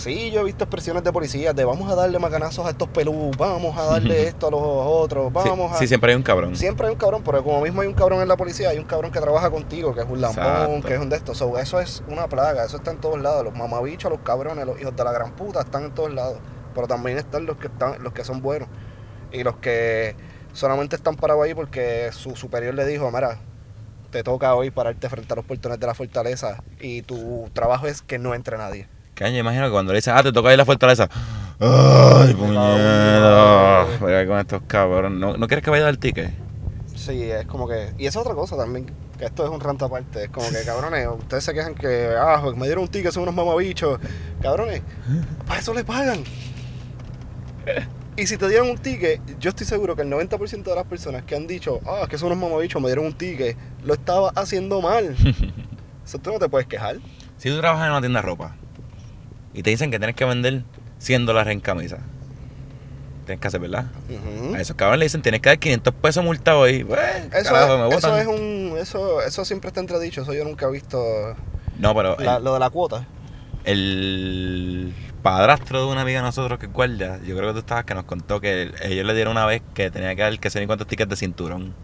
Sí, 0.00 0.30
yo 0.30 0.40
he 0.40 0.44
visto 0.44 0.64
expresiones 0.64 1.04
de 1.04 1.12
policías 1.12 1.54
de 1.54 1.62
vamos 1.62 1.92
a 1.92 1.94
darle 1.94 2.18
macanazos 2.18 2.64
a 2.66 2.70
estos 2.70 2.88
pelú, 2.88 3.30
vamos 3.36 3.76
a 3.76 3.84
darle 3.84 4.28
esto 4.28 4.46
a 4.48 4.50
los 4.50 4.62
otros, 4.62 5.26
Sí, 5.42 5.48
vamos 5.50 5.72
a... 5.72 5.76
sí, 5.76 5.86
siempre 5.86 6.12
hay 6.12 6.16
un 6.16 6.22
cabrón. 6.22 6.56
Siempre 6.56 6.86
hay 6.86 6.92
un 6.94 6.98
cabrón, 6.98 7.22
pero 7.22 7.44
como 7.44 7.60
mismo 7.60 7.82
hay 7.82 7.88
un 7.88 7.92
cabrón 7.92 8.22
en 8.22 8.28
la 8.28 8.38
policía, 8.38 8.70
hay 8.70 8.78
un 8.78 8.86
cabrón 8.86 9.12
que 9.12 9.20
trabaja 9.20 9.50
contigo, 9.50 9.94
que 9.94 10.00
es 10.00 10.06
un 10.08 10.22
lambón, 10.22 10.42
Exacto. 10.46 10.88
que 10.88 10.94
es 10.94 11.00
un 11.00 11.10
de 11.10 11.16
estos. 11.16 11.36
So, 11.36 11.58
eso 11.58 11.80
es 11.80 12.02
una 12.08 12.28
plaga, 12.28 12.64
eso 12.64 12.78
está 12.78 12.92
en 12.92 12.98
todos 12.98 13.20
lados. 13.20 13.44
Los 13.44 13.54
mamabichos, 13.54 14.10
los 14.10 14.20
cabrones, 14.20 14.64
los 14.64 14.80
hijos 14.80 14.96
de 14.96 15.04
la 15.04 15.12
gran 15.12 15.32
puta 15.36 15.60
están 15.60 15.84
en 15.84 15.90
todos 15.92 16.14
lados. 16.14 16.38
Pero 16.74 16.86
también 16.86 17.18
están 17.18 17.44
los 17.44 17.58
que 17.58 17.66
están, 17.66 18.02
los 18.02 18.14
que 18.14 18.24
son 18.24 18.40
buenos. 18.40 18.68
Y 19.32 19.42
los 19.42 19.56
que 19.56 20.16
solamente 20.54 20.96
están 20.96 21.16
parados 21.16 21.44
ahí 21.44 21.52
porque 21.52 22.10
su 22.12 22.36
superior 22.36 22.72
le 22.72 22.86
dijo, 22.86 23.10
mira, 23.10 23.36
te 24.10 24.22
toca 24.22 24.54
hoy 24.54 24.70
pararte 24.70 25.10
frente 25.10 25.32
a 25.32 25.36
los 25.36 25.44
portones 25.44 25.78
de 25.78 25.86
la 25.86 25.94
fortaleza 25.94 26.62
y 26.80 27.02
tu 27.02 27.50
trabajo 27.52 27.86
es 27.86 28.00
que 28.00 28.18
no 28.18 28.34
entre 28.34 28.56
nadie. 28.56 28.88
Caño, 29.20 29.36
imagino 29.36 29.66
que 29.66 29.72
cuando 29.72 29.92
le 29.92 29.98
dices, 29.98 30.14
ah, 30.16 30.22
te 30.22 30.32
toca 30.32 30.48
ir 30.48 30.54
a 30.54 30.56
la 30.56 30.64
fortaleza. 30.64 31.06
¡Ay, 31.60 32.32
puñeta! 32.32 33.84
Voy 34.00 34.26
con 34.26 34.38
estos 34.38 34.62
cabrones. 34.66 35.20
¿No, 35.20 35.36
¿No 35.36 35.46
quieres 35.46 35.62
que 35.62 35.68
vaya 35.68 35.82
a 35.82 35.84
dar 35.84 35.92
el 35.92 35.98
ticket? 35.98 36.30
Sí, 36.96 37.24
es 37.24 37.44
como 37.44 37.68
que. 37.68 37.92
Y 37.98 38.06
esa 38.06 38.20
es 38.20 38.24
otra 38.24 38.34
cosa 38.34 38.56
también, 38.56 38.90
que 39.18 39.26
esto 39.26 39.44
es 39.44 39.50
un 39.50 39.60
rant 39.60 39.82
aparte. 39.82 40.24
Es 40.24 40.30
como 40.30 40.48
que, 40.48 40.62
cabrones, 40.64 41.06
ustedes 41.06 41.44
se 41.44 41.52
quejan 41.52 41.74
que, 41.74 42.14
ah, 42.18 42.42
me 42.56 42.64
dieron 42.64 42.84
un 42.84 42.88
ticket, 42.88 43.12
son 43.12 43.24
unos 43.24 43.34
mamabichos. 43.34 44.00
Cabrones, 44.40 44.80
para 45.46 45.60
eso 45.60 45.74
le 45.74 45.84
pagan. 45.84 46.24
Y 48.16 48.26
si 48.26 48.38
te 48.38 48.48
dieron 48.48 48.70
un 48.70 48.78
ticket, 48.78 49.20
yo 49.38 49.50
estoy 49.50 49.66
seguro 49.66 49.94
que 49.94 50.00
el 50.00 50.08
90% 50.08 50.62
de 50.62 50.74
las 50.74 50.86
personas 50.86 51.24
que 51.24 51.36
han 51.36 51.46
dicho, 51.46 51.80
ah, 51.86 52.06
que 52.08 52.16
son 52.16 52.32
unos 52.32 52.38
mamabichos, 52.38 52.80
me 52.80 52.88
dieron 52.88 53.04
un 53.04 53.12
ticket, 53.12 53.54
lo 53.84 53.92
estaba 53.92 54.30
haciendo 54.34 54.80
mal. 54.80 55.14
Eso 56.06 56.18
tú 56.20 56.32
no 56.32 56.38
te 56.38 56.48
puedes 56.48 56.66
quejar. 56.66 56.96
Si 57.36 57.50
tú 57.50 57.58
trabajas 57.58 57.84
en 57.84 57.90
una 57.90 58.00
tienda 58.00 58.20
de 58.20 58.26
ropa 58.26 58.56
y 59.54 59.62
te 59.62 59.70
dicen 59.70 59.90
que 59.90 59.98
tienes 59.98 60.16
que 60.16 60.24
vender 60.24 60.62
100 60.98 61.26
dólares 61.26 61.52
en 61.52 61.60
camisa, 61.60 61.98
tienes 63.26 63.40
que 63.40 63.48
hacer, 63.48 63.60
¿verdad? 63.60 63.86
A 64.54 64.60
esos 64.60 64.76
cabrones 64.76 64.98
le 65.00 65.04
dicen, 65.06 65.22
tienes 65.22 65.40
que 65.40 65.48
dar 65.48 65.58
500 65.58 65.94
pesos 65.94 66.24
multado 66.24 66.62
ahí. 66.64 66.84
Pues, 66.84 67.00
Eso, 67.32 67.52
carajo, 67.52 67.78
me 67.78 67.88
es, 67.88 67.96
eso 67.98 68.16
es 68.16 68.26
un. 68.26 68.76
Eso, 68.78 69.22
eso 69.22 69.44
siempre 69.44 69.68
está 69.68 69.80
entredicho. 69.80 70.22
Eso 70.22 70.32
yo 70.34 70.44
nunca 70.44 70.66
he 70.66 70.70
visto. 70.70 71.00
No, 71.78 71.94
pero 71.94 72.16
la- 72.18 72.36
el, 72.36 72.44
lo 72.44 72.54
de 72.54 72.60
la 72.60 72.70
cuota. 72.70 73.06
el 73.64 74.94
padrastro 75.22 75.84
de 75.86 75.92
una 75.92 76.00
amiga 76.02 76.20
de 76.20 76.24
nosotros 76.26 76.58
que 76.58 76.66
es 76.66 76.72
guardia, 76.72 77.18
yo 77.26 77.36
creo 77.36 77.48
que 77.48 77.52
tú 77.54 77.58
estabas 77.60 77.84
que 77.84 77.94
nos 77.94 78.04
contó 78.04 78.40
que 78.40 78.62
el- 78.62 78.74
ellos 78.82 79.06
le 79.06 79.14
dieron 79.14 79.32
una 79.32 79.46
vez 79.46 79.62
que 79.74 79.90
tenía 79.90 80.14
que 80.16 80.22
dar 80.22 80.38
que 80.38 80.50
sé 80.50 80.60
ni 80.60 80.66
cuántos 80.66 80.86
tickets 80.86 81.10
de 81.10 81.16
cinturón. 81.16 81.74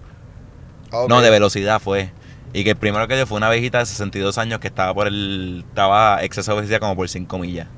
Ok. 0.90 1.08
No, 1.08 1.20
de 1.20 1.30
velocidad 1.30 1.80
fue. 1.80 2.10
Y 2.52 2.64
que 2.64 2.70
el 2.70 2.76
primero 2.76 3.06
que 3.08 3.16
dio 3.16 3.26
fue 3.26 3.36
una 3.36 3.50
viejita 3.50 3.78
de 3.78 3.86
62 3.86 4.38
años 4.38 4.60
que 4.60 4.68
estaba 4.68 4.94
por 4.94 5.06
el. 5.06 5.64
Estaba 5.68 6.22
exceso 6.22 6.52
de 6.52 6.56
velocidad 6.56 6.80
como 6.80 6.96
por 6.96 7.08
5 7.08 7.38
millas. 7.38 7.68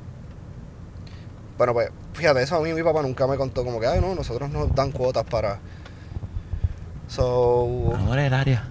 Bueno, 1.57 1.73
pues 1.73 1.91
fíjate, 2.15 2.43
eso 2.43 2.57
a 2.57 2.61
mí 2.61 2.73
mi 2.73 2.83
papá 2.83 3.03
nunca 3.03 3.27
me 3.27 3.37
contó 3.37 3.65
como 3.65 3.81
que, 3.81 3.87
ay, 3.89 4.01
no, 4.01 4.15
nosotros 4.15 4.49
nos 4.51 4.73
dan 4.77 4.93
cuotas 4.93 5.25
para... 5.25 5.59
So... 7.09 7.95
No 7.99 8.13
era 8.13 8.27
el 8.27 8.35
área. 8.35 8.69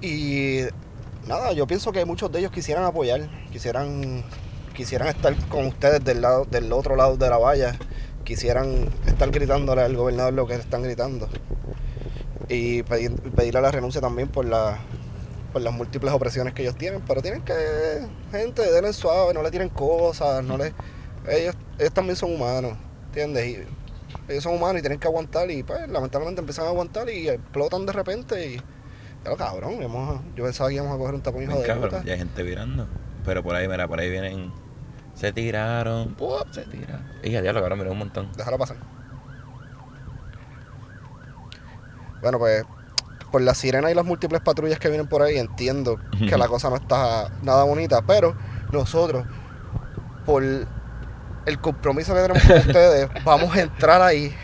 Y 0.00 0.60
nada, 1.26 1.52
yo 1.52 1.66
pienso 1.66 1.90
que 1.90 2.04
muchos 2.04 2.30
de 2.30 2.38
ellos 2.38 2.52
quisieran 2.52 2.84
apoyar, 2.84 3.28
quisieran 3.50 4.24
quisieran 4.78 5.08
estar 5.08 5.34
con 5.48 5.66
ustedes 5.66 6.04
del 6.04 6.20
lado 6.22 6.44
del 6.44 6.72
otro 6.72 6.94
lado 6.94 7.16
de 7.16 7.28
la 7.28 7.36
valla, 7.36 7.76
quisieran 8.22 8.88
estar 9.06 9.28
gritándole 9.32 9.82
al 9.82 9.96
gobernador 9.96 10.32
lo 10.32 10.46
que 10.46 10.54
están 10.54 10.84
gritando. 10.84 11.28
Y 12.48 12.84
pedir, 12.84 13.10
pedirle 13.34 13.60
la 13.60 13.72
renuncia 13.72 14.00
también 14.00 14.28
por 14.28 14.44
la 14.44 14.78
por 15.58 15.64
las 15.64 15.74
múltiples 15.74 16.12
opresiones 16.12 16.54
que 16.54 16.62
ellos 16.62 16.76
tienen, 16.76 17.02
pero 17.02 17.20
tienen 17.20 17.42
que 17.42 17.54
gente, 18.30 18.62
denle 18.70 18.92
suave, 18.92 19.34
no 19.34 19.42
le 19.42 19.50
tiren 19.50 19.68
cosas, 19.68 20.44
no 20.44 20.56
le 20.56 20.72
ellos 21.28 21.56
ellos 21.78 21.92
también 21.92 22.14
son 22.16 22.32
humanos, 22.32 22.74
¿entiendes? 23.06 23.44
Y 23.46 23.58
ellos 24.30 24.44
son 24.44 24.54
humanos 24.54 24.78
y 24.78 24.82
tienen 24.82 25.00
que 25.00 25.08
aguantar 25.08 25.50
y 25.50 25.62
pues 25.64 25.88
lamentablemente 25.88 26.40
empiezan 26.40 26.66
a 26.66 26.68
aguantar 26.68 27.10
y 27.10 27.28
explotan 27.28 27.86
de 27.86 27.92
repente 27.92 28.54
y 28.54 28.60
Claro, 29.22 29.36
cabrón, 29.36 29.82
hemos- 29.82 30.20
yo 30.36 30.44
pensaba 30.44 30.68
que 30.68 30.76
íbamos 30.76 30.94
a 30.94 30.96
coger 30.98 31.14
un 31.16 31.20
tapón 31.22 31.42
hijo 31.42 31.50
Bien 31.52 31.62
de 31.62 31.66
cabrón, 31.68 31.90
puta. 31.90 32.04
ya 32.04 32.12
hay 32.12 32.18
gente 32.18 32.42
virando. 32.44 32.86
Pero 33.24 33.42
por 33.42 33.56
ahí, 33.56 33.66
mira, 33.66 33.88
por 33.88 33.98
ahí 33.98 34.08
vienen. 34.08 34.52
Se 35.14 35.32
tiraron. 35.32 36.14
¡pup! 36.14 36.46
Se 36.52 36.62
tiraron. 36.62 37.04
Y 37.24 37.30
ya, 37.32 37.42
diablo, 37.42 37.60
cabrón, 37.60 37.78
mira 37.80 37.90
un 37.90 37.98
montón. 37.98 38.30
Déjalo 38.36 38.56
pasar. 38.58 38.76
Bueno, 42.22 42.38
pues 42.38 42.64
por 43.30 43.42
la 43.42 43.54
sirena 43.54 43.90
y 43.90 43.94
las 43.94 44.04
múltiples 44.04 44.40
patrullas 44.40 44.78
que 44.78 44.88
vienen 44.88 45.06
por 45.06 45.22
ahí, 45.22 45.38
entiendo 45.38 45.98
que 46.18 46.36
la 46.36 46.48
cosa 46.48 46.70
no 46.70 46.76
está 46.76 47.30
nada 47.42 47.64
bonita, 47.64 48.02
pero 48.02 48.34
nosotros, 48.72 49.24
por 50.24 50.42
el 50.42 51.60
compromiso 51.60 52.14
que 52.14 52.20
tenemos 52.20 52.42
con 52.42 52.56
ustedes, 52.68 53.08
vamos 53.24 53.54
a 53.54 53.60
entrar 53.60 54.02
ahí, 54.02 54.34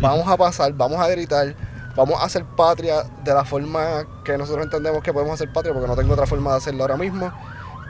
vamos 0.00 0.28
a 0.28 0.36
pasar, 0.36 0.72
vamos 0.72 0.98
a 1.00 1.08
gritar, 1.08 1.54
vamos 1.96 2.20
a 2.20 2.24
hacer 2.24 2.44
patria 2.44 3.02
de 3.24 3.34
la 3.34 3.44
forma 3.44 4.04
que 4.24 4.36
nosotros 4.38 4.64
entendemos 4.64 5.02
que 5.02 5.12
podemos 5.12 5.34
hacer 5.34 5.52
patria, 5.52 5.72
porque 5.72 5.88
no 5.88 5.96
tengo 5.96 6.12
otra 6.12 6.26
forma 6.26 6.50
de 6.52 6.56
hacerlo 6.58 6.82
ahora 6.82 6.96
mismo. 6.96 7.32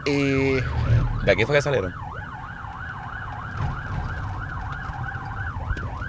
Y 0.04 0.54
¿De 1.24 1.32
aquí 1.32 1.44
fue 1.44 1.54
que 1.56 1.62
salieron? 1.62 1.94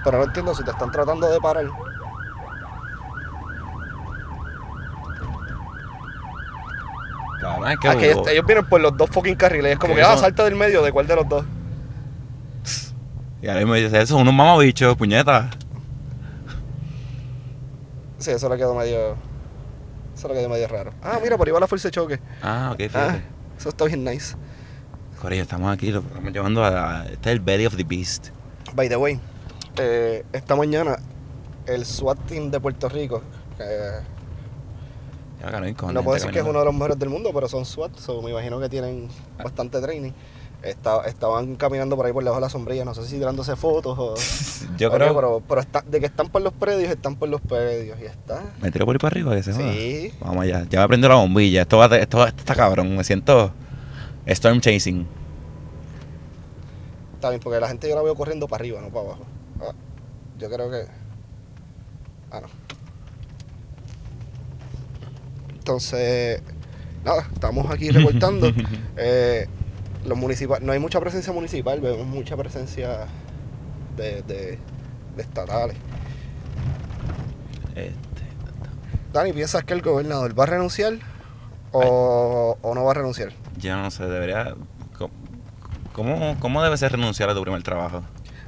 Pero 0.02 0.18
no 0.18 0.24
entiendo 0.24 0.54
si 0.54 0.62
te 0.64 0.70
están 0.70 0.90
tratando 0.90 1.30
de 1.30 1.40
parar. 1.40 1.64
Es 7.70 7.78
que. 7.78 8.10
Ellos, 8.10 8.26
ellos 8.28 8.46
vienen 8.46 8.66
por 8.66 8.80
los 8.80 8.96
dos 8.96 9.10
fucking 9.10 9.34
carriles. 9.36 9.72
Es 9.72 9.78
como 9.78 9.94
Que 9.94 10.02
ah, 10.02 10.12
eso- 10.14 10.22
salta 10.22 10.44
del 10.44 10.54
medio, 10.56 10.82
¿de 10.82 10.92
cuál 10.92 11.06
de 11.06 11.16
los 11.16 11.28
dos? 11.28 11.44
Y 13.42 13.48
ahora 13.48 13.64
me 13.66 13.78
dice, 13.80 13.96
esos 13.96 14.08
son 14.10 14.22
unos 14.22 14.32
mamabichos, 14.34 14.96
puñeta. 14.96 15.50
Sí, 18.18 18.30
eso 18.30 18.48
le 18.48 18.56
quedó 18.56 18.74
medio. 18.74 19.16
Eso 20.16 20.28
le 20.28 20.34
quedó 20.34 20.48
medio 20.48 20.66
raro. 20.68 20.92
Ah, 21.02 21.18
mira, 21.22 21.36
por 21.36 21.46
ahí 21.46 21.52
va 21.52 21.60
la 21.60 21.66
fuerza 21.66 21.88
de 21.88 21.92
choque. 21.92 22.20
Ah, 22.42 22.70
ok, 22.72 22.80
Ah, 22.80 22.88
fíjate. 22.88 23.22
eso 23.58 23.68
está 23.68 23.84
bien 23.84 24.04
nice. 24.04 24.34
Corillo, 25.20 25.42
estamos 25.42 25.72
aquí, 25.72 25.90
lo 25.90 26.00
estamos 26.00 26.32
llevando 26.32 26.64
a. 26.64 27.04
Este 27.06 27.30
es 27.30 27.34
el 27.36 27.40
belly 27.40 27.66
of 27.66 27.76
the 27.76 27.84
beast. 27.84 28.28
By 28.74 28.88
the 28.88 28.96
way, 28.96 29.20
eh, 29.76 30.24
esta 30.32 30.56
mañana 30.56 30.96
el 31.66 31.84
SWAT 31.84 32.18
team 32.26 32.50
de 32.50 32.60
Puerto 32.60 32.88
Rico, 32.88 33.22
que 33.58 33.64
Ya, 33.64 34.02
cabrón, 34.02 34.02
hay 34.02 34.02
cojones 34.02 35.32
no 35.92 36.02
puedo 36.02 36.14
decir 36.14 36.30
que 36.30 36.38
es 36.38 36.44
uno 36.44 36.58
de 36.58 36.64
los 36.64 36.74
mejores 36.74 36.98
del 36.98 37.08
mundo, 37.10 37.30
pero 37.34 37.48
son 37.48 37.64
SWAT, 37.64 37.96
so 37.98 38.22
me 38.22 38.30
imagino 38.30 38.58
que 38.60 38.68
tienen 38.68 39.08
bastante 39.42 39.80
training. 39.80 40.12
Esta- 40.62 41.04
estaban 41.04 41.56
caminando 41.56 41.94
por 41.94 42.06
ahí 42.06 42.12
por 42.14 42.22
debajo 42.24 42.40
de 42.40 42.46
la 42.46 42.48
sombrilla, 42.48 42.86
no 42.86 42.94
sé 42.94 43.04
si 43.06 43.16
tirándose 43.18 43.54
fotos 43.54 43.98
o... 43.98 44.14
Yo 44.78 44.90
creo. 44.90 45.14
pero, 45.14 45.42
pero 45.46 45.60
está- 45.60 45.82
de 45.82 46.00
que 46.00 46.06
están 46.06 46.30
por 46.30 46.40
los 46.40 46.54
predios, 46.54 46.90
están 46.90 47.16
por 47.16 47.28
los 47.28 47.42
predios 47.42 47.98
y 48.00 48.04
está. 48.06 48.42
Me 48.62 48.70
tiro 48.70 48.86
por 48.86 48.94
ahí 48.94 48.98
para 48.98 49.12
arriba, 49.12 49.34
que 49.36 49.42
se 49.42 49.52
joda. 49.52 49.70
Sí. 49.72 50.14
Vamos 50.20 50.44
allá. 50.44 50.64
Ya 50.70 50.80
me 50.80 50.88
prendió 50.88 51.10
la 51.10 51.16
bombilla. 51.16 51.62
Esto, 51.62 51.76
va, 51.76 51.84
esto, 51.96 52.26
esto 52.26 52.38
está 52.40 52.54
cabrón. 52.54 52.96
Me 52.96 53.04
siento. 53.04 53.52
Storm 54.24 54.60
chasing. 54.62 55.06
Está 57.16 57.28
bien, 57.28 57.40
porque 57.42 57.60
la 57.60 57.68
gente 57.68 57.86
yo 57.88 57.94
la 57.94 58.02
veo 58.02 58.14
corriendo 58.14 58.48
para 58.48 58.62
arriba, 58.62 58.80
no 58.80 58.88
para 58.88 59.00
abajo. 59.06 59.24
Ah, 59.60 59.72
yo 60.38 60.48
creo 60.50 60.70
que. 60.70 60.84
Ah, 62.30 62.40
no. 62.40 62.48
Entonces, 65.64 66.42
nada, 67.06 67.26
estamos 67.32 67.70
aquí 67.70 67.90
reportando. 67.90 68.52
Eh, 68.96 69.48
los 70.04 70.16
municipales, 70.16 70.64
no 70.64 70.72
hay 70.72 70.78
mucha 70.78 71.00
presencia 71.00 71.32
municipal, 71.32 71.80
vemos 71.80 72.06
mucha 72.06 72.36
presencia 72.36 73.06
de, 73.96 74.22
de, 74.22 74.58
de 75.16 75.22
estatales. 75.22 75.76
Este. 77.74 77.94
Dani, 79.12 79.32
¿piensas 79.32 79.64
que 79.64 79.72
el 79.72 79.80
gobernador 79.80 80.38
va 80.38 80.44
a 80.44 80.46
renunciar 80.46 80.98
o, 81.72 82.58
o 82.60 82.74
no 82.74 82.84
va 82.84 82.90
a 82.90 82.94
renunciar? 82.94 83.32
Yo 83.56 83.74
no 83.76 83.90
sé, 83.90 84.04
debería. 84.04 84.54
¿Cómo, 85.92 86.36
¿Cómo 86.40 86.62
debe 86.62 86.76
ser 86.76 86.92
renunciar 86.92 87.30
a 87.30 87.34
tu 87.34 87.40
primer 87.40 87.62
trabajo? 87.62 88.02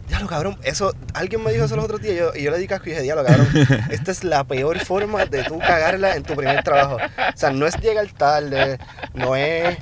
Diablo, 0.08 0.28
cabrón, 0.28 0.58
eso, 0.62 0.94
alguien 1.14 1.42
me 1.42 1.52
dijo 1.52 1.64
eso 1.64 1.74
los 1.76 1.84
otros 1.84 2.00
días 2.00 2.14
yo, 2.16 2.32
y 2.34 2.42
yo 2.42 2.50
le 2.52 2.58
di 2.58 2.66
casco 2.68 2.86
y 2.86 2.90
dije, 2.90 3.02
diablo, 3.02 3.24
cabrón, 3.24 3.48
esta 3.90 4.12
es 4.12 4.22
la 4.22 4.44
peor 4.44 4.78
forma 4.78 5.26
de 5.26 5.42
tú 5.44 5.58
cagarla 5.58 6.14
en 6.14 6.22
tu 6.22 6.36
primer 6.36 6.62
trabajo. 6.62 6.96
O 6.96 7.36
sea, 7.36 7.50
no 7.50 7.66
es 7.66 7.76
llegar 7.80 8.06
tarde, 8.16 8.78
no 9.14 9.34
es... 9.36 9.76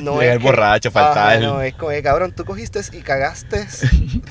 No 0.00 0.20
Llegar 0.20 0.36
es 0.36 0.38
que- 0.40 0.44
borracho, 0.46 0.90
faltar. 0.92 1.40
No, 1.40 1.60
es 1.60 1.74
como 1.74 1.90
que, 1.90 2.00
cabrón, 2.00 2.30
tú 2.32 2.44
cogiste 2.44 2.80
y 2.92 3.00
cagaste 3.00 3.66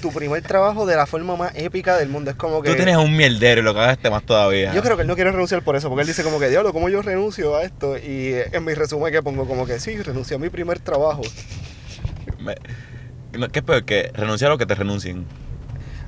tu 0.01 0.10
primer 0.13 0.41
trabajo 0.41 0.86
de 0.86 0.95
la 0.95 1.05
forma 1.05 1.36
más 1.36 1.51
épica 1.55 1.98
del 1.98 2.07
mundo. 2.07 2.31
Es 2.31 2.38
como 2.38 2.62
que... 2.62 2.69
Tú 2.69 2.77
tienes 2.77 2.95
un 2.95 3.13
mierdero 3.13 3.60
y 3.60 3.63
lo 3.65 3.74
cagaste 3.74 4.10
más 4.10 4.24
todavía. 4.24 4.74
Yo 4.74 4.81
creo 4.81 4.95
que 4.95 5.01
él 5.01 5.07
no 5.10 5.15
quiere 5.15 5.31
renunciar 5.33 5.62
por 5.62 5.75
eso, 5.75 5.89
porque 5.89 6.03
él 6.03 6.07
dice 6.07 6.24
como 6.24 6.39
que, 6.39 6.48
diablo, 6.48 6.72
¿cómo 6.72 6.88
yo 6.88 7.01
renuncio 7.01 7.57
a 7.57 7.63
esto? 7.63 7.98
Y 7.98 8.36
en 8.53 8.63
mi 8.63 8.74
resumen 8.74 9.12
que 9.12 9.22
pongo 9.22 9.45
como 9.45 9.65
que, 9.65 9.81
sí, 9.81 10.01
renuncié 10.01 10.38
a 10.38 10.39
mi 10.39 10.48
primer 10.48 10.79
trabajo. 10.79 11.24
Me- 12.39 12.55
¿Qué 13.52 13.60
es 13.60 13.66
peor? 13.66 13.84
Que 13.86 14.12
renunciar 14.13 14.52
o 14.52 14.58
que 14.58 14.66
te 14.66 14.75
renuncien. 14.75 15.25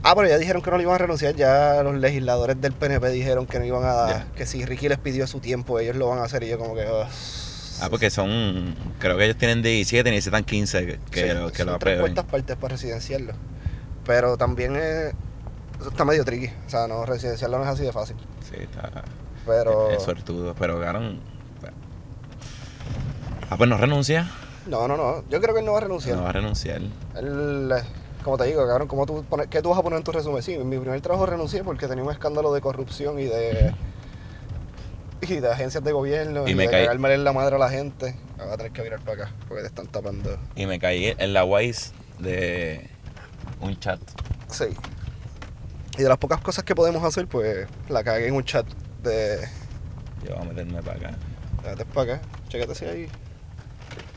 Ah, 0.03 0.13
pero 0.15 0.27
ya 0.27 0.38
dijeron 0.38 0.62
que 0.62 0.70
no 0.70 0.77
le 0.77 0.84
iban 0.84 0.96
a 0.96 1.00
renunciar, 1.00 1.36
ya 1.36 1.82
los 1.82 1.96
legisladores 1.96 2.62
del 2.62 2.74
PNP 2.74 3.10
dijeron 3.10 3.48
que 3.48 3.58
no 3.60 3.65
iban 3.65 3.84
a 3.84 3.94
dar, 3.94 4.25
que 4.36 4.46
si 4.46 4.63
Ricky 4.63 4.88
les 4.88 5.00
pidió 5.00 5.25
su 5.25 5.39
tiempo, 5.39 5.79
ellos 5.79 5.96
lo 5.96 6.08
van 6.08 6.20
a 6.20 6.24
hacer 6.25 6.44
y 6.44 6.50
yo 6.50 6.60
como 6.60 6.75
que, 6.75 6.84
"Ugh, 6.86 7.08
Ah, 7.82 7.89
porque 7.89 8.10
son. 8.10 8.75
Creo 9.00 9.17
que 9.17 9.25
ellos 9.25 9.38
tienen 9.38 9.62
17 9.62 10.08
y 10.08 10.12
necesitan 10.12 10.44
15 10.46 10.86
que, 10.86 11.00
que 11.12 11.29
Sí, 11.29 11.34
lo, 11.38 11.51
que 11.51 11.58
son 11.58 11.67
lo 11.67 11.79
tres 11.79 12.00
cuartas 12.00 12.25
partes 12.25 12.55
para 12.55 12.72
residenciarlo. 12.75 13.34
Pero 14.05 14.38
también 14.38 14.75
es, 14.77 15.13
eso 15.79 15.89
está 15.89 16.05
medio 16.05 16.24
tricky. 16.24 16.48
O 16.65 16.70
sea, 16.70 16.88
no, 16.88 17.05
residenciarlo 17.05 17.58
no 17.58 17.65
es 17.65 17.70
así 17.72 17.84
de 17.84 17.91
fácil. 17.91 18.15
Sí, 18.50 18.55
está. 18.62 19.03
Pero. 19.46 19.91
Es 19.91 20.03
suertudo, 20.03 20.55
pero 20.58 20.79
ganan. 20.79 21.20
Ah, 23.50 23.58
pues 23.58 23.70
no 23.70 23.77
renuncia. 23.77 24.29
No, 24.67 24.88
no, 24.88 24.98
no. 24.98 25.24
Yo 25.29 25.39
creo 25.41 25.53
que 25.53 25.60
él 25.60 25.65
no 25.65 25.74
va 25.74 25.77
a 25.79 25.81
renunciar. 25.81 26.15
No 26.17 26.24
va 26.24 26.29
a 26.29 26.34
renunciar. 26.34 26.81
Él, 27.15 27.72
eh, 27.72 27.84
como 28.24 28.38
te 28.38 28.45
digo, 28.45 28.65
cabrón, 28.67 28.88
¿cómo 28.88 29.05
tú 29.05 29.24
pones, 29.29 29.48
¿qué 29.48 29.62
tú 29.62 29.69
vas 29.69 29.79
a 29.79 29.84
poner 29.84 29.98
en 29.98 30.03
tu 30.03 30.12
resumen? 30.12 30.41
Sí, 30.41 30.53
en 30.53 30.67
mi 30.67 30.77
primer 30.79 31.00
trabajo 31.01 31.25
renuncié 31.25 31.63
porque 31.63 31.88
tenía 31.88 32.03
un 32.03 32.12
escándalo 32.12 32.51
de 32.53 32.62
corrupción 32.62 33.19
y 33.19 33.25
de. 33.25 33.74
y 35.22 35.36
de 35.39 35.51
agencias 35.51 35.84
de 35.84 35.91
gobierno 35.91 36.48
Y 36.48 36.51
y, 36.51 36.55
me 36.55 36.63
de 36.63 36.69
caí- 36.69 36.84
cagarme 36.86 37.13
en 37.13 37.24
la 37.24 37.34
madre 37.34 37.55
a 37.55 37.60
la 37.60 37.69
gente. 37.69 38.15
Ahora 38.34 38.45
voy 38.45 38.53
a 38.53 38.57
tener 38.57 38.72
que 38.74 38.81
virar 38.81 39.00
para 39.01 39.24
acá 39.24 39.31
porque 39.48 39.62
te 39.62 39.67
están 39.67 39.88
tapando. 39.88 40.38
Y 40.55 40.65
me 40.65 40.79
caí 40.79 41.15
en 41.17 41.34
la 41.34 41.45
Wise 41.45 41.91
de 42.19 42.89
un 43.62 43.79
chat. 43.79 44.00
Sí. 44.50 44.65
Y 45.98 46.01
de 46.03 46.10
las 46.10 46.17
pocas 46.17 46.41
cosas 46.41 46.63
que 46.63 46.75
podemos 46.75 47.03
hacer, 47.03 47.27
pues 47.27 47.67
la 47.89 48.03
cagué 48.03 48.27
en 48.27 48.34
un 48.36 48.43
chat 48.43 48.65
de. 49.03 49.48
Yo 50.27 50.36
voy 50.36 50.41
a 50.43 50.50
meterme 50.50 50.81
para 50.84 50.98
acá. 50.98 51.17
Vete 51.63 51.86
para 51.86 52.15
acá, 52.15 52.27
chécate 52.50 52.75
si 52.75 52.86
hay. 52.86 53.07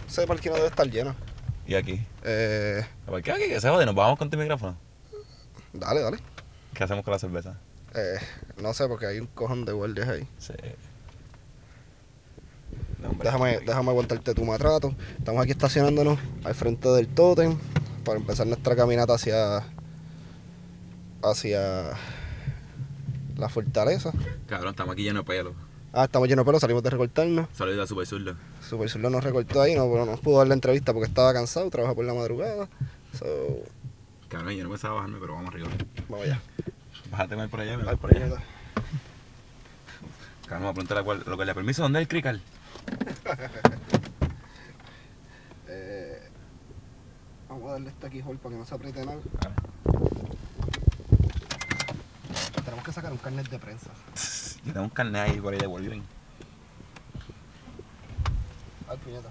Ese 0.09 0.27
parque 0.27 0.49
no 0.49 0.57
debe 0.57 0.69
estar 0.69 0.91
lleno. 0.91 1.15
Y 1.67 1.75
aquí. 1.75 2.01
Eh, 2.25 2.83
¿Por 3.05 3.23
qué 3.23 3.31
aquí? 3.31 3.45
¿Qué 3.47 3.61
se 3.61 3.69
jode? 3.69 3.85
¿Nos 3.85 3.95
bajamos 3.95 4.19
con 4.19 4.31
tu 4.31 4.39
micrófono? 4.39 4.77
dale, 5.75 6.01
dale. 6.01 6.19
¿Qué 6.73 6.83
hacemos 6.83 7.05
con 7.05 7.13
la 7.13 7.19
cerveza? 7.19 7.59
Eh, 7.95 8.19
no 8.63 8.73
sé, 8.73 8.89
porque 8.89 9.07
hay 9.07 9.21
un 9.21 9.27
cojón 9.27 9.67
de 9.67 9.73
guardias 9.73 10.09
ahí. 10.09 10.27
Sí. 10.39 10.55
No, 13.01 13.11
hombre. 13.11 13.29
Déjame, 13.29 13.59
déjame 13.61 13.91
aguantarte 13.91 14.35
tu 14.35 14.45
maltrato. 14.45 14.95
Estamos 15.19 15.43
aquí 15.43 15.53
estacionándonos 15.53 16.19
al 16.43 16.55
frente 16.55 16.89
del 16.89 17.07
tótem 17.09 17.59
para 18.05 18.19
empezar 18.19 18.47
nuestra 18.47 18.75
caminata 18.75 19.15
hacia. 19.15 19.63
hacia. 21.23 21.93
la 23.37 23.49
fortaleza. 23.51 24.11
Cabrón, 24.47 24.71
estamos 24.71 24.95
aquí 24.95 25.03
llenos 25.03 25.25
de 25.25 25.27
pelo. 25.27 25.68
Ah, 25.93 26.05
estamos 26.05 26.29
llenos 26.29 26.45
de 26.45 26.49
pelo, 26.49 26.61
salimos 26.61 26.83
de 26.83 26.91
recortarnos. 26.91 27.49
Saludos 27.55 27.85
a 27.85 27.87
Super 27.87 28.07
Zurdo. 28.07 28.37
Super 28.61 28.91
Surlo 28.91 29.09
nos 29.09 29.25
recortó 29.25 29.63
ahí, 29.63 29.75
no, 29.75 29.91
pero 29.91 30.05
no 30.05 30.17
pudo 30.19 30.39
dar 30.39 30.49
la 30.49 30.55
entrevista 30.55 30.93
porque 30.93 31.09
estaba 31.09 31.33
cansado, 31.33 31.71
trabaja 31.71 31.95
por 31.95 32.05
la 32.05 32.13
madrugada. 32.13 32.69
So, 33.19 33.27
Cabrón, 34.29 34.55
yo 34.55 34.65
no 34.65 34.71
pensaba 34.71 34.97
bajarme, 34.97 35.19
pero 35.19 35.33
vamos 35.35 35.49
arriba. 35.49 35.69
vamos 36.09 36.27
allá. 36.27 36.41
Bájate 37.11 37.37
mal 37.37 37.49
por 37.49 37.61
allá, 37.61 37.79
me 37.79 37.97
por 37.97 38.15
allá. 38.15 38.29
Cabrón, 40.47 40.69
me 40.69 40.85
preguntar 40.85 41.27
lo 41.27 41.39
que 41.39 41.45
le 41.47 41.55
permiso, 41.55 41.83
¿dónde 41.83 42.01
es 42.01 42.03
el 42.03 42.09
crical? 42.09 42.43
Eh, 45.71 46.23
vamos 47.47 47.69
a 47.69 47.73
darle 47.73 47.91
este 47.91 48.07
aquí, 48.07 48.23
para 48.23 48.39
que 48.39 48.57
no 48.57 48.65
se 48.65 48.75
apriete 48.75 49.05
nada. 49.05 49.19
Tenemos 52.65 52.85
que 52.87 52.93
sacar 52.93 53.13
un 53.13 53.19
carnet 53.19 53.51
de 53.51 53.59
prensa. 53.59 53.91
Yo 54.69 54.75
tengo 54.75 54.85
un 54.85 54.91
carnet 54.91 55.31
ahí 55.31 55.41
por 55.41 55.55
ahí 55.55 55.59
de 55.59 55.67
Wolverine. 55.67 56.03
Ay, 58.87 58.99
puñeta. 58.99 59.29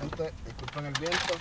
Gente, 0.00 0.32
disculpen 0.44 0.84
el 0.84 0.92
viento. 1.00 1.34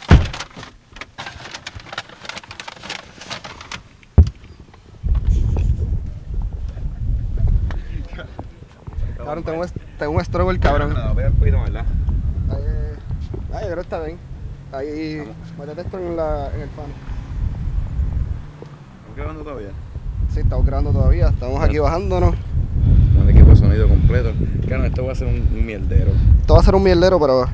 Cabrón, 9.17 9.43
tengo 9.43 9.61
un, 9.61 9.69
tengo 9.99 10.11
un 10.13 10.23
struggle, 10.23 10.59
cabrón. 10.61 10.93
No, 10.93 11.13
voy 11.13 11.25
a 11.25 11.29
poquito 11.29 11.57
más, 11.57 11.73
¿verdad? 11.73 11.85
Eh, 12.57 12.95
Ay, 13.53 13.65
yo 13.65 13.71
creo 13.71 13.75
que 13.75 13.81
está 13.81 13.99
bien. 13.99 14.17
Ahí, 14.71 15.35
métete 15.59 15.81
esto 15.81 15.99
en, 15.99 16.15
la, 16.15 16.55
en 16.55 16.61
el 16.61 16.69
pan. 16.69 16.85
¿Estamos 18.95 19.17
grabando 19.17 19.43
todavía? 19.43 19.71
Sí, 20.33 20.39
estamos 20.39 20.65
grabando 20.65 20.91
todavía. 20.91 21.27
Estamos 21.27 21.63
aquí 21.63 21.77
bajándonos. 21.77 22.33
El 23.21 23.29
equipo 23.29 23.49
de 23.51 23.55
sonido 23.55 23.87
completo. 23.87 24.33
Claro, 24.65 24.85
esto 24.85 25.05
va 25.05 25.11
a 25.11 25.15
ser 25.15 25.27
un, 25.27 25.47
un 25.53 25.65
mierdero. 25.65 26.12
Esto 26.41 26.55
va 26.55 26.60
a 26.60 26.63
ser 26.63 26.73
un 26.73 26.81
mierdero, 26.84 27.19
pero. 27.19 27.45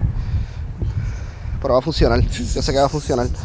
Pero 1.61 1.73
va 1.73 1.79
a 1.79 1.83
funcionar. 1.83 2.21
Yo 2.21 2.61
sé 2.61 2.71
que 2.71 2.79
va 2.79 2.85
a 2.85 2.89
funcionar. 2.89 3.27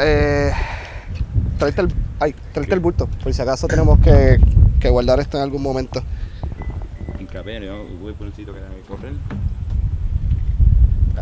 Eh, 0.00 0.52
tráete 1.58 1.82
el, 1.82 1.92
ay, 2.20 2.34
el 2.54 2.80
bulto. 2.80 3.06
Por 3.22 3.34
si 3.34 3.42
acaso 3.42 3.66
tenemos 3.66 3.98
que, 3.98 4.38
que 4.80 4.88
guardar 4.88 5.18
esto 5.20 5.36
en 5.36 5.42
algún 5.42 5.62
momento. 5.62 6.02
Hincapié, 7.18 7.66
yo 7.66 7.84
voy 8.00 8.12
por 8.12 8.28
el 8.28 8.32
sitio 8.32 8.54
que 8.54 8.60
que 8.60 8.88
correr. 8.88 9.12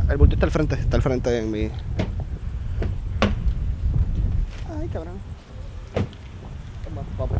El 0.08 0.16
bulto 0.18 0.34
está 0.34 0.46
al 0.46 0.52
frente. 0.52 0.74
Está 0.74 0.96
al 0.96 1.02
frente 1.02 1.36
en 1.38 1.50
mi. 1.50 1.70
Ay, 4.78 4.88
cabrón. 4.92 5.35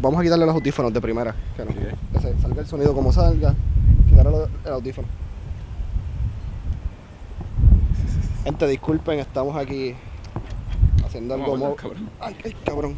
Vamos- 0.00 0.20
a 0.20 0.22
quitarle 0.22 0.46
los 0.46 0.54
audífonos 0.54 0.92
de 0.92 1.00
primera. 1.00 1.34
Que, 1.56 1.64
no, 1.64 1.70
Sí, 1.72 1.78
que 2.12 2.20
se 2.20 2.38
salga 2.40 2.60
el 2.62 2.66
sonido 2.66 2.94
como 2.94 3.12
salga. 3.12 3.54
Quitarle 4.08 4.30
los- 4.30 4.48
el 4.64 4.72
audífono. 4.72 5.08
Gente, 8.44 8.66
disculpen, 8.68 9.18
estamos 9.18 9.56
aquí 9.56 9.94
haciendo 11.04 11.34
algo 11.34 11.56
mo- 11.56 11.74
cabrón. 11.76 12.08
Ay, 12.20 12.36
ay, 12.44 12.56
cabrón. 12.64 12.96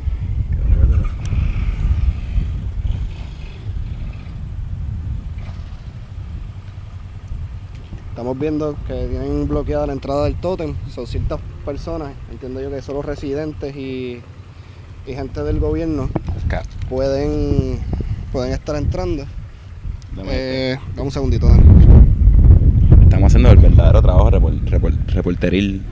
Estamos 8.10 8.38
viendo 8.38 8.74
que 8.86 9.06
tienen 9.06 9.46
bloqueada 9.46 9.86
la 9.86 9.92
entrada 9.92 10.24
del 10.24 10.34
tótem. 10.36 10.74
Son 10.92 11.06
ciertas 11.06 11.40
personas, 11.64 12.12
entiendo 12.30 12.60
yo 12.60 12.70
que 12.70 12.82
solo 12.82 13.02
residentes 13.02 13.76
y, 13.76 14.20
y 15.06 15.14
gente 15.14 15.42
del 15.44 15.60
gobierno 15.60 16.08
pueden, 16.88 17.80
pueden 18.32 18.52
estar 18.52 18.76
entrando. 18.76 19.24
Eh, 20.26 20.76
dame 20.90 21.02
un 21.02 21.10
segundito, 21.10 21.46
Dani. 21.48 21.62
Estamos 23.02 23.26
haciendo 23.28 23.50
el 23.50 23.58
verdadero 23.58 24.02
trabajo 24.02 24.30
repor- 24.30 24.60
repor- 24.64 25.06
reporteril. 25.06 25.82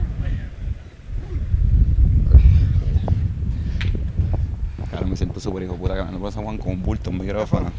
Claro, 4.89 5.07
me 5.07 5.15
siento 5.15 5.39
súper 5.39 5.63
hijo 5.63 5.75
puta 5.75 5.95
caminando 5.95 6.19
por 6.19 6.31
San 6.31 6.43
Juan 6.43 6.57
con 6.57 6.71
un 6.73 6.83
bulto, 6.83 7.09
un 7.09 7.17
micrófono. 7.19 7.71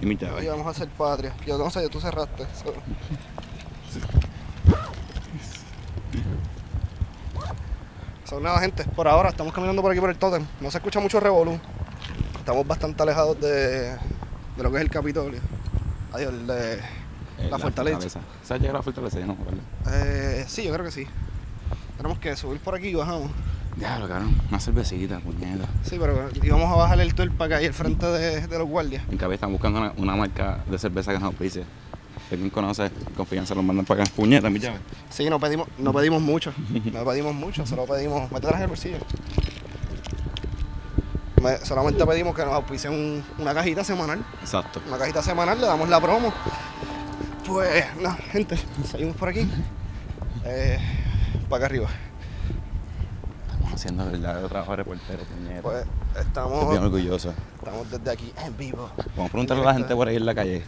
Y 0.00 0.06
mi 0.06 0.12
Hoy 0.14 0.18
llave. 0.20 0.48
vamos 0.48 0.66
a 0.66 0.70
hacer 0.70 0.88
patria. 0.88 1.32
Yo 1.46 1.58
no 1.58 1.70
sé, 1.70 1.88
tú 1.88 2.00
cerraste. 2.00 2.44
so- 2.54 2.72
Son 8.28 8.42
nada, 8.42 8.60
gente. 8.60 8.84
Por 8.84 9.08
ahora 9.08 9.30
estamos 9.30 9.52
caminando 9.54 9.80
por 9.80 9.90
aquí 9.90 10.00
por 10.00 10.10
el 10.10 10.16
tótem. 10.18 10.44
No 10.60 10.70
se 10.70 10.78
escucha 10.78 11.00
mucho 11.00 11.18
revolú. 11.18 11.58
Estamos 12.38 12.66
bastante 12.66 13.02
alejados 13.02 13.40
de, 13.40 13.92
de 13.92 14.62
lo 14.62 14.70
que 14.70 14.76
es 14.76 14.82
el 14.82 14.90
Capitolio. 14.90 15.40
Adiós, 16.12 16.32
el 16.34 16.46
de 16.46 16.74
Eh, 17.38 17.48
la 17.50 17.58
fortaleza. 17.58 18.20
¿Sabes 18.42 18.60
llegar 18.62 18.76
a 18.76 18.78
la 18.80 18.82
fortaleza? 18.82 19.18
No, 19.20 19.36
¿verdad? 19.36 20.04
Eh, 20.06 20.44
sí, 20.48 20.64
yo 20.64 20.72
creo 20.72 20.84
que 20.84 20.90
sí. 20.90 21.06
Tenemos 21.96 22.18
que 22.18 22.36
subir 22.36 22.60
por 22.60 22.74
aquí 22.74 22.88
y 22.88 22.94
bajamos. 22.94 23.30
Diablo, 23.76 24.08
cabrón. 24.08 24.36
Una 24.50 24.58
cervecita, 24.60 25.20
puñeta. 25.20 25.64
Sí, 25.84 25.96
pero 26.00 26.28
íbamos 26.42 26.70
a 26.72 26.76
bajar 26.76 27.00
el 27.00 27.14
tour 27.14 27.30
para 27.32 27.56
acá 27.56 27.62
y 27.62 27.66
al 27.66 27.74
frente 27.74 28.04
de, 28.06 28.46
de 28.46 28.58
los 28.58 28.68
guardias. 28.68 29.04
En 29.10 29.16
cabeza 29.16 29.34
están 29.36 29.52
buscando 29.52 29.78
una, 29.80 29.92
una 29.96 30.16
marca 30.16 30.64
de 30.68 30.78
cerveza 30.78 31.12
que 31.12 31.18
nos 31.20 31.28
auspicie. 31.28 31.64
Si 32.28 32.34
alguien 32.34 32.50
conoce, 32.50 32.90
confianza, 33.16 33.54
los 33.54 33.64
mandan 33.64 33.86
para 33.86 34.02
acá. 34.02 34.12
Puñeta, 34.14 34.50
mi 34.50 34.58
llave. 34.58 34.78
Sí, 35.08 35.28
no 35.30 35.40
pedimos, 35.40 35.66
no 35.78 35.92
pedimos 35.92 36.20
mucho. 36.20 36.52
No 36.92 37.04
pedimos 37.04 37.34
mucho, 37.34 37.64
solo 37.66 37.86
pedimos. 37.86 38.30
Métetela 38.30 38.56
en 38.58 38.62
el 38.62 38.68
bolsillo. 38.68 38.98
Me- 41.42 41.56
solamente 41.58 42.04
pedimos 42.04 42.34
que 42.34 42.44
nos 42.44 42.52
auspicien 42.54 42.92
un- 42.92 43.24
una 43.38 43.54
cajita 43.54 43.84
semanal. 43.84 44.24
Exacto. 44.40 44.82
Una 44.88 44.98
cajita 44.98 45.22
semanal, 45.22 45.60
le 45.60 45.66
damos 45.66 45.88
la 45.88 46.00
promo. 46.00 46.32
Pues, 47.46 47.84
no, 48.02 48.14
gente, 48.32 48.58
seguimos 48.90 49.16
por 49.16 49.28
aquí. 49.30 49.48
Eh, 50.44 50.78
para 51.48 51.56
acá 51.64 51.66
arriba. 51.66 51.88
Estamos 53.52 53.72
haciendo 53.72 54.04
el 54.04 54.10
verdadero 54.10 54.48
trabajo 54.48 54.72
de 54.72 54.76
reportero, 54.78 55.22
puñeta. 55.24 55.62
Pues 55.62 55.76
Estoy 55.78 56.12
bien 56.14 56.26
estamos, 56.26 56.78
orgulloso. 56.78 57.34
estamos 57.58 57.90
desde 57.90 58.10
aquí 58.10 58.32
en 58.44 58.56
vivo. 58.56 58.90
Vamos 59.16 59.28
a 59.28 59.32
preguntarle 59.32 59.62
a 59.62 59.66
la 59.66 59.74
gente 59.74 59.94
por 59.94 60.08
ahí 60.08 60.16
en 60.16 60.26
la 60.26 60.34
calle. 60.34 60.64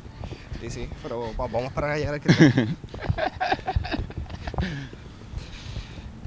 Sí, 0.61 0.71
sí, 0.71 0.89
pero 1.03 1.33
va- 1.39 1.47
vamos 1.49 1.73
para 1.73 1.97
llegar 1.97 2.15
al. 2.15 2.21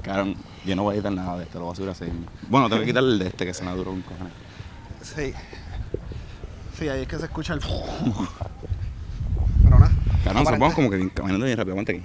Cabrón, 0.02 0.36
yo 0.64 0.76
no 0.76 0.82
voy 0.82 0.92
a 0.92 0.94
editar 0.96 1.12
nada 1.12 1.38
de 1.38 1.44
esto, 1.44 1.58
lo 1.58 1.66
voy 1.66 1.72
a 1.72 1.76
subir 1.76 1.90
así. 1.90 2.04
Bueno, 2.48 2.68
tengo 2.68 2.80
que 2.80 2.86
quitar 2.86 3.02
el 3.02 3.18
de 3.18 3.28
este 3.28 3.46
que 3.46 3.54
se 3.54 3.64
me 3.64 3.70
duró 3.72 3.92
un 3.92 4.02
cojones. 4.02 4.32
Sí. 5.02 5.32
Sí, 6.78 6.88
ahí 6.88 7.02
es 7.02 7.08
que 7.08 7.18
se 7.18 7.24
escucha 7.26 7.54
el. 7.54 7.60
Pero 9.62 9.78
nada. 9.78 9.92
Nos 10.24 10.36
aparente- 10.36 10.58
vamos 10.58 10.74
como 10.74 10.90
que 10.90 11.10
caminando 11.10 11.46
bien 11.46 11.56
rápido. 11.56 11.72
Aguanta 11.74 11.92
aquí. 11.92 12.02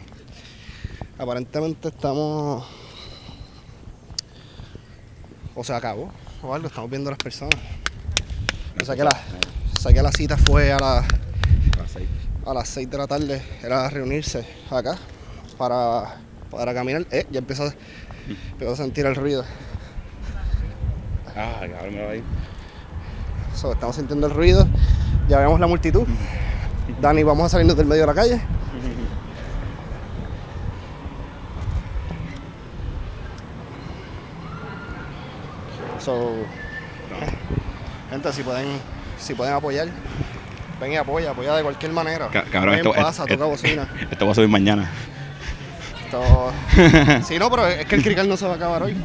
Aparentemente 1.17 1.87
estamos. 1.89 2.65
O 5.55 5.63
se 5.63 5.73
acabó 5.73 6.09
o 6.41 6.53
algo, 6.53 6.67
estamos 6.67 6.89
viendo 6.89 7.09
a 7.09 7.11
las 7.11 7.17
personas. 7.19 7.55
O 8.81 8.85
sea 8.85 8.95
que 8.95 9.03
la, 9.03 9.09
o 9.09 9.79
sea 9.81 9.91
que 9.91 10.01
la 10.01 10.11
cita 10.13 10.37
fue 10.37 10.71
a, 10.71 10.79
la, 10.79 10.99
A 10.99 11.05
las 11.89 11.95
a 12.45 12.51
a 12.51 12.53
las 12.53 12.69
6 12.69 12.89
de 12.89 12.97
la 12.97 13.07
tarde 13.07 13.41
era 13.63 13.89
reunirse 13.89 14.45
acá 14.69 14.97
para, 15.57 16.17
para 16.51 16.73
caminar. 16.73 17.05
Eh, 17.11 17.25
ya 17.31 17.39
empezó, 17.39 17.71
empezó 18.51 18.73
a 18.73 18.75
sentir 18.75 19.05
el 19.05 19.15
ruido. 19.15 19.43
Ah, 21.35 21.61
cabrón, 21.61 21.95
me 21.95 22.05
va. 22.05 22.23
So, 23.55 23.73
estamos 23.73 23.95
sintiendo 23.95 24.27
el 24.27 24.33
ruido. 24.33 24.67
Ya 25.27 25.39
vemos 25.39 25.59
la 25.59 25.67
multitud. 25.67 26.07
Dani, 27.01 27.23
vamos 27.23 27.45
a 27.45 27.49
salirnos 27.49 27.77
del 27.77 27.85
medio 27.85 28.01
de 28.01 28.07
la 28.07 28.13
calle. 28.13 28.41
So, 35.99 36.31
gente, 38.09 38.33
si 38.33 38.43
pueden, 38.43 38.67
si 39.19 39.33
pueden 39.33 39.53
apoyar, 39.53 39.89
ven 40.79 40.91
y 40.93 40.95
apoya, 40.97 41.31
apoya 41.31 41.55
de 41.55 41.63
cualquier 41.63 41.91
manera. 41.91 42.27
Ca- 42.29 42.43
cabrón, 42.45 42.75
Ven, 42.75 42.87
esto, 42.87 42.93
pasa, 42.93 43.23
esto- 43.23 43.35
toca 43.35 43.45
bocina. 43.45 43.87
esto 44.11 44.25
va 44.25 44.31
a 44.31 44.35
subir 44.35 44.49
mañana. 44.49 44.89
Esto- 46.05 46.51
sí, 47.27 47.37
no, 47.39 47.49
pero 47.49 47.67
es 47.67 47.85
que 47.85 47.95
el 47.95 48.03
crical 48.03 48.27
no 48.29 48.37
se 48.37 48.45
va 48.45 48.53
a 48.53 48.55
acabar 48.55 48.83
hoy. 48.83 48.95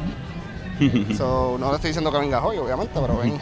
So, 1.17 1.55
no 1.57 1.69
le 1.69 1.75
estoy 1.75 1.89
diciendo 1.91 2.11
que 2.11 2.17
vengas 2.17 2.41
hoy, 2.43 2.57
obviamente, 2.57 2.91
pero 2.93 3.17
ven. 3.17 3.39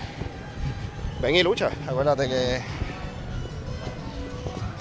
Ven 1.21 1.35
y 1.35 1.41
lucha. 1.41 1.69
Acuérdate 1.87 2.27
que 2.27 2.61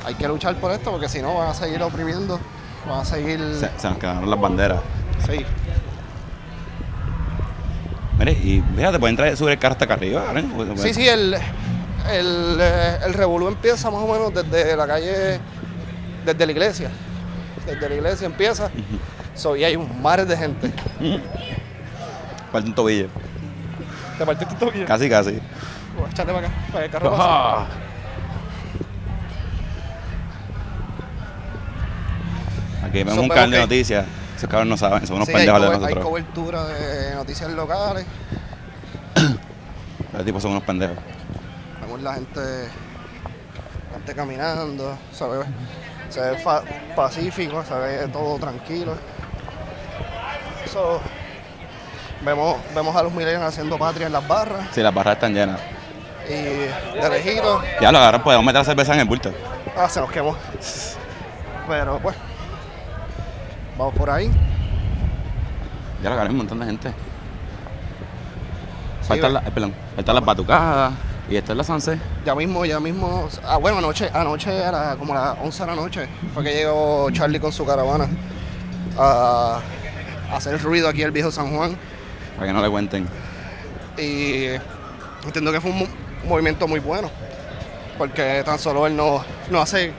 hay 0.05 0.15
que 0.17 0.29
luchar 0.29 0.57
por 0.57 0.71
esto 0.73 0.91
porque 0.91 1.09
si 1.09 1.23
no 1.23 1.35
van 1.35 1.49
a 1.49 1.55
seguir 1.55 1.81
oprimiendo, 1.83 2.39
van 2.87 3.01
a 3.01 3.05
seguir. 3.07 3.39
Se, 3.59 3.71
se 3.81 3.89
nos 3.89 3.97
quedaron 3.99 4.29
las 4.29 4.39
banderas. 4.41 4.81
Sí. 5.27 5.47
Mire, 8.19 8.33
y 8.33 8.63
fíjate, 8.77 8.99
pueden 8.99 9.17
traer, 9.17 9.37
subir 9.37 9.53
el 9.53 9.59
carro 9.59 9.73
hasta 9.73 9.85
acá 9.87 9.95
arriba. 9.95 10.25
cabrón. 10.27 10.77
Sí, 10.77 10.93
sí, 10.93 11.09
el, 11.09 11.37
el, 12.11 12.59
eh, 12.61 12.99
el 13.07 13.15
revolú 13.15 13.49
empieza 13.49 13.91
más 13.91 14.01
o 14.03 14.07
menos 14.07 14.33
desde 14.35 14.77
la 14.77 14.87
calle, 14.87 15.41
desde 16.25 16.47
la 16.47 16.53
iglesia. 16.53 16.91
Desde 17.67 17.89
la 17.89 17.95
iglesia 17.95 18.27
empieza. 18.27 18.71
So, 19.35 19.57
y 19.57 19.65
hay 19.65 19.77
un 19.77 20.03
mar 20.03 20.25
de 20.27 20.37
gente. 20.37 20.73
Falta 22.51 22.69
un 22.69 22.75
tobillo. 22.75 23.09
¿Te 24.19 24.27
partiste 24.27 24.55
tu 24.55 24.67
tobillo? 24.67 24.87
Casi, 24.87 25.09
casi. 25.09 25.41
Pues, 25.99 26.11
Échate 26.13 26.33
para 26.33 26.47
acá, 26.49 26.57
para 26.73 26.85
el 26.85 26.91
carro. 26.91 27.67
Aquí 32.85 32.99
vemos 32.99 33.15
So, 33.15 33.21
un 33.23 33.29
vemos 33.29 33.35
canal 33.35 33.51
de 33.51 33.59
noticias. 33.59 34.07
Esos 34.37 34.49
cabros 34.51 34.69
no 34.69 34.77
saben, 34.77 35.07
son 35.07 35.17
unos 35.17 35.29
Sí, 35.29 35.35
pendejos 35.35 35.61
de 35.61 35.67
cober- 35.69 35.73
hay 35.75 35.81
nosotros. 35.81 36.05
cobertura 36.05 36.65
de 36.67 37.15
noticias 37.15 37.51
locales. 37.53 38.07
Los 40.13 40.25
tipos 40.25 40.43
son 40.43 40.51
unos 40.53 40.65
pendejos. 40.65 40.97
La 42.03 42.15
gente, 42.15 42.41
gente 43.93 44.15
caminando. 44.15 44.97
Se 45.13 45.25
ve, 45.27 45.45
se 46.09 46.21
ve 46.21 46.39
fa- 46.39 46.63
pacífico, 46.97 47.63
se 47.65 47.75
ve 47.75 48.09
todo 48.09 48.39
tranquilo. 48.39 48.95
So, 50.73 51.01
vemos, 52.25 52.57
vemos 52.75 52.97
a 52.97 53.03
los 53.03 53.13
millennials 53.13 53.45
haciendo 53.45 53.79
patria 53.79 54.07
en 54.07 54.13
las 54.13 54.27
barras 54.27 54.69
Sí, 54.73 54.81
las 54.81 54.95
barras 54.95 55.15
están 55.15 55.35
llenas. 55.35 55.61
y 56.29 56.33
de 56.33 57.09
lejitos. 57.11 57.63
Ya 57.81 57.93
lo 57.93 57.99
agarran, 57.99 58.23
podemos 58.23 58.45
meter 58.47 58.61
la 58.61 58.65
cerveza 58.65 58.95
en 58.95 59.01
el 59.01 59.07
bulto. 59.09 59.33
Ah, 59.77 59.89
se 59.89 60.01
nos 60.01 60.11
quemó. 60.11 60.37
Pero 61.69 61.99
pues, 62.01 62.17
vamos 63.79 63.95
por 63.95 64.11
ahí. 64.11 64.31
Ya 66.03 66.09
lo 66.09 66.15
agarran 66.15 66.33
un 66.33 66.39
montón 66.39 66.59
de 66.61 66.67
gente. 66.67 66.89
Sí, 69.03 69.09
Faltan, 69.09 69.35
la- 69.35 69.41
eh, 69.41 69.51
perdón, 69.53 69.75
faltan 69.97 70.15
las 70.17 70.25
batucadas. 70.25 70.93
Y 71.33 71.37
esta 71.39 71.53
es 71.53 71.57
la 71.57 71.65
Sanse. 71.65 71.99
Ya 72.27 72.35
mismo, 72.35 72.63
ya 72.67 72.79
mismo. 72.79 73.27
Ah, 73.43 73.57
bueno, 73.57 73.79
anoche, 73.79 74.11
anoche 74.13 74.51
a 74.63 74.71
la- 74.71 74.97
como 74.99 75.15
a 75.15 75.17
las 75.31 75.39
11 75.43 75.63
de 75.63 75.67
la 75.67 75.75
noche 75.75 76.07
fue 76.35 76.45
que 76.45 76.53
llegó 76.53 77.11
Charlie 77.11 77.41
con 77.41 77.51
su 77.51 77.65
caravana 77.65 78.07
a, 78.99 79.59
a 80.31 80.37
hacer 80.37 80.63
ruido 80.63 80.91
aquí 80.91 81.03
al 81.03 81.11
viejo 81.11 81.31
San 81.31 81.57
Juan. 81.57 81.75
Para 82.35 82.49
que 82.49 82.53
no 82.53 82.61
le 82.61 82.69
cuenten. 82.69 83.09
Y 83.97 84.45
entiendo 85.25 85.53
que 85.53 85.61
fue 85.63 85.71
un 85.71 85.79
mo- 85.79 85.87
movimiento 86.25 86.69
muy 86.69 86.81
bueno. 86.81 87.11
Porque 87.97 88.43
tan 88.45 88.59
solo 88.59 88.87
él 88.87 88.95
no, 88.95 89.25
no 89.49 89.63
hace 89.63 89.91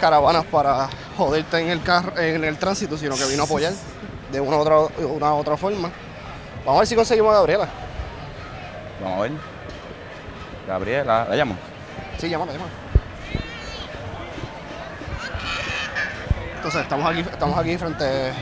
caravanas 0.00 0.46
para 0.46 0.88
joderte 1.18 1.58
en 1.58 1.68
el 1.68 1.82
carro, 1.82 2.16
en 2.18 2.44
el 2.44 2.56
tránsito, 2.56 2.96
sino 2.96 3.14
que 3.14 3.26
vino 3.26 3.42
a 3.42 3.44
apoyar 3.44 3.74
de 4.32 4.40
una 4.40 4.56
u 4.56 4.60
otra, 4.60 4.78
una 5.04 5.34
u 5.34 5.36
otra 5.36 5.58
forma. 5.58 5.90
Vamos 6.64 6.76
a 6.76 6.78
ver 6.78 6.86
si 6.86 6.94
conseguimos 6.94 7.30
a 7.32 7.36
Gabriela. 7.40 7.68
Vamos 9.02 9.18
a 9.18 9.22
ver. 9.24 9.32
Gabriela, 10.70 11.26
la 11.28 11.34
llamo. 11.34 11.56
Sí, 12.16 12.28
llámala, 12.28 12.52
llámala. 12.52 12.70
Entonces, 16.56 16.82
estamos 16.82 17.10
aquí, 17.10 17.20
estamos 17.20 17.58
aquí 17.58 17.76
frente 17.76 18.32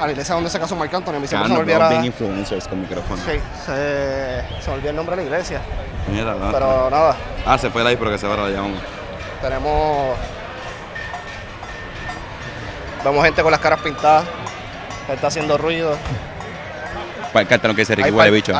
a 0.00 0.06
la 0.06 0.10
iglesia 0.10 0.34
donde 0.34 0.50
se 0.50 0.58
casó 0.58 0.74
Marc 0.74 0.92
Anthony. 0.92 1.14
A 1.14 1.20
mí 1.20 1.28
siempre 1.28 1.48
se 1.48 1.54
me 1.54 1.60
olvidara... 1.60 1.88
bien 1.90 2.06
influencers 2.06 2.66
con 2.66 2.80
micrófono. 2.80 3.22
Sí, 3.22 3.38
se, 3.64 4.42
se 4.60 4.70
me 4.70 4.74
olvidó 4.74 4.90
el 4.90 4.96
nombre 4.96 5.14
de 5.14 5.22
la 5.22 5.28
iglesia. 5.28 5.60
Mira, 6.10 6.32
¿dónde 6.32 6.52
Pero 6.52 6.90
nada, 6.90 7.10
está? 7.10 7.52
Ah, 7.52 7.58
se 7.58 7.70
fue 7.70 7.86
ahí, 7.86 7.96
pero 7.96 8.10
que 8.10 8.18
se 8.18 8.26
va, 8.26 8.36
la 8.36 8.48
llamamos. 8.48 8.80
tenemos... 9.40 10.16
Vemos 13.04 13.24
gente 13.24 13.42
con 13.42 13.52
las 13.52 13.60
caras 13.60 13.80
pintadas. 13.80 14.24
Está 15.08 15.28
haciendo 15.28 15.56
ruido. 15.56 15.96
Que 18.02 18.04
Hay, 18.04 18.10
Bicho. 18.30 18.56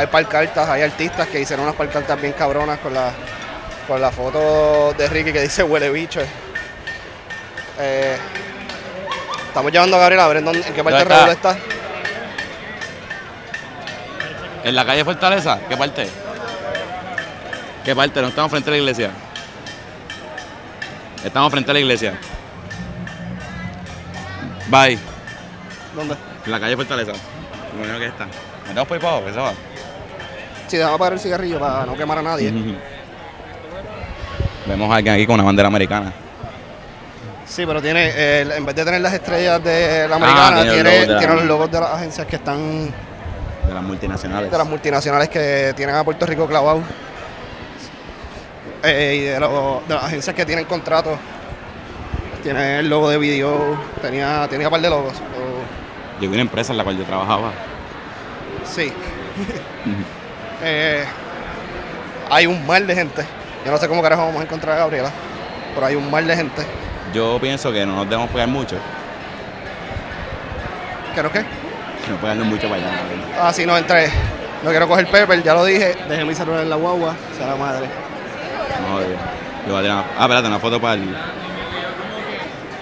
hay 0.68 0.82
artistas 0.82 1.26
que 1.28 1.40
hicieron 1.40 1.64
unas 1.64 1.76
palcartas 1.76 2.20
bien 2.20 2.32
cabronas 2.34 2.78
con 2.80 2.92
la, 2.92 3.10
con 3.88 4.00
la 4.00 4.10
foto 4.10 4.92
de 4.96 5.08
Ricky 5.08 5.32
que 5.32 5.40
dice 5.42 5.62
huele 5.62 5.90
bicho. 5.90 6.20
Eh, 7.78 8.16
estamos 9.48 9.70
llevando 9.72 9.96
a 9.96 10.00
Gabriela 10.00 10.24
a 10.24 10.28
ver 10.28 10.36
en, 10.38 10.44
dónde- 10.44 10.66
en 10.66 10.74
qué 10.74 10.82
parte 10.84 10.98
¿Dónde 11.04 11.14
del 11.14 11.28
está? 11.30 11.56
¿En 14.64 14.74
la 14.74 14.84
calle 14.84 15.04
Fortaleza? 15.04 15.58
¿Qué 15.68 15.76
parte? 15.76 16.08
¿Qué 17.84 17.94
parte? 17.94 18.20
No 18.20 18.28
estamos 18.28 18.50
frente 18.50 18.70
a 18.70 18.72
la 18.72 18.78
iglesia. 18.78 19.10
Estamos 21.24 21.50
frente 21.52 21.70
a 21.70 21.74
la 21.74 21.80
iglesia. 21.80 22.14
Bye. 24.68 24.98
¿Dónde? 25.94 26.16
En 26.44 26.50
la 26.50 26.58
calle 26.60 26.76
Fortaleza. 26.76 27.12
Me 27.12 27.78
imagino 27.84 27.98
que 27.98 28.06
está. 28.06 28.26
Por 28.74 28.92
ahí 28.94 28.98
para 29.00 29.12
abajo, 29.14 29.24
que 29.26 29.32
se 29.32 29.38
va. 29.40 29.52
Sí, 30.68 30.76
déjame 30.76 30.94
apagar 30.96 31.12
el 31.14 31.20
cigarrillo 31.20 31.58
para 31.60 31.86
no 31.86 31.96
quemar 31.96 32.18
a 32.18 32.22
nadie. 32.22 32.52
Vemos 34.66 34.90
a 34.90 34.96
alguien 34.96 35.14
aquí 35.14 35.26
con 35.26 35.34
una 35.34 35.44
bandera 35.44 35.68
americana. 35.68 36.12
Sí, 37.46 37.64
pero 37.64 37.80
tiene, 37.80 38.10
eh, 38.12 38.40
en 38.56 38.66
vez 38.66 38.74
de 38.74 38.84
tener 38.84 39.00
las 39.00 39.14
estrellas 39.14 39.62
de 39.62 40.08
la 40.08 40.16
americana, 40.16 40.56
Ah, 40.58 40.62
tiene 40.62 40.82
tiene, 40.82 40.98
los 40.98 40.98
logos 40.98 41.06
de 41.06 41.12
la- 41.14 41.18
tiene 41.20 41.34
los 41.36 41.44
logos 41.44 41.70
de 41.70 41.80
las 41.80 41.90
agencias 41.90 42.26
que 42.26 42.36
están, 42.36 42.86
De 43.66 43.74
las 43.74 43.82
multinacionales. 43.84 44.50
de 44.50 44.58
las 44.58 44.66
multinacionales 44.66 45.28
que 45.28 45.72
tienen 45.76 45.94
a 45.94 46.02
Puerto 46.02 46.26
Rico 46.26 46.46
clavado. 46.48 46.80
Eh, 48.82 49.14
y 49.16 49.20
de, 49.26 49.38
los- 49.40 49.86
de 49.88 49.94
las 49.94 50.04
agencias 50.04 50.34
que 50.34 50.44
tienen 50.44 50.64
contratos. 50.64 51.16
Tiene 52.42 52.80
el 52.80 52.88
logo 52.88 53.08
de 53.10 53.18
video, 53.18 53.78
tenía, 54.02 54.46
tenía 54.50 54.66
un 54.66 54.72
par 54.72 54.80
de 54.80 54.90
logos. 54.90 55.12
Vi 56.20 56.26
una 56.26 56.40
empresa 56.40 56.72
en 56.72 56.78
la 56.78 56.84
cual 56.84 56.98
yo 56.98 57.04
trabajaba. 57.04 57.52
Sí. 58.66 58.92
Eh, 60.62 61.04
hay 62.30 62.46
un 62.46 62.66
mar 62.66 62.82
de 62.84 62.94
gente. 62.94 63.24
Yo 63.64 63.70
no 63.72 63.78
sé 63.78 63.88
cómo 63.88 64.02
carajo 64.02 64.22
vamos 64.26 64.40
a 64.40 64.44
encontrar 64.44 64.76
a 64.76 64.78
Gabriela, 64.80 65.10
pero 65.74 65.86
hay 65.86 65.94
un 65.96 66.10
mar 66.10 66.24
de 66.24 66.36
gente. 66.36 66.62
Yo 67.12 67.38
pienso 67.40 67.72
que 67.72 67.84
no 67.86 67.94
nos 67.96 68.04
debemos 68.08 68.30
pegar 68.30 68.48
mucho. 68.48 68.76
¿Qué 71.14 71.22
no 71.22 71.30
qué? 71.32 71.40
No 72.10 72.16
pegarnos 72.20 72.46
mucho 72.46 72.68
para 72.68 72.76
allá. 72.82 72.90
Ah, 73.40 73.52
sí, 73.52 73.64
no 73.66 73.76
entré. 73.76 74.10
No 74.62 74.70
quiero 74.70 74.86
coger 74.88 75.06
pepper, 75.08 75.42
ya 75.42 75.54
lo 75.54 75.64
dije. 75.64 75.96
Dejé 76.08 76.24
mi 76.24 76.34
celular 76.34 76.62
en 76.62 76.70
la 76.70 76.76
guagua. 76.76 77.14
Sea 77.36 77.46
la 77.48 77.56
madre. 77.56 77.86
No. 78.88 79.00
Yo 79.00 79.72
voy 79.72 79.78
a 79.78 79.82
tirar 79.82 79.96
una- 79.96 80.04
Ah, 80.18 80.22
espérate, 80.22 80.48
una 80.48 80.58
foto 80.58 80.80
para 80.80 80.94
el. 80.94 81.16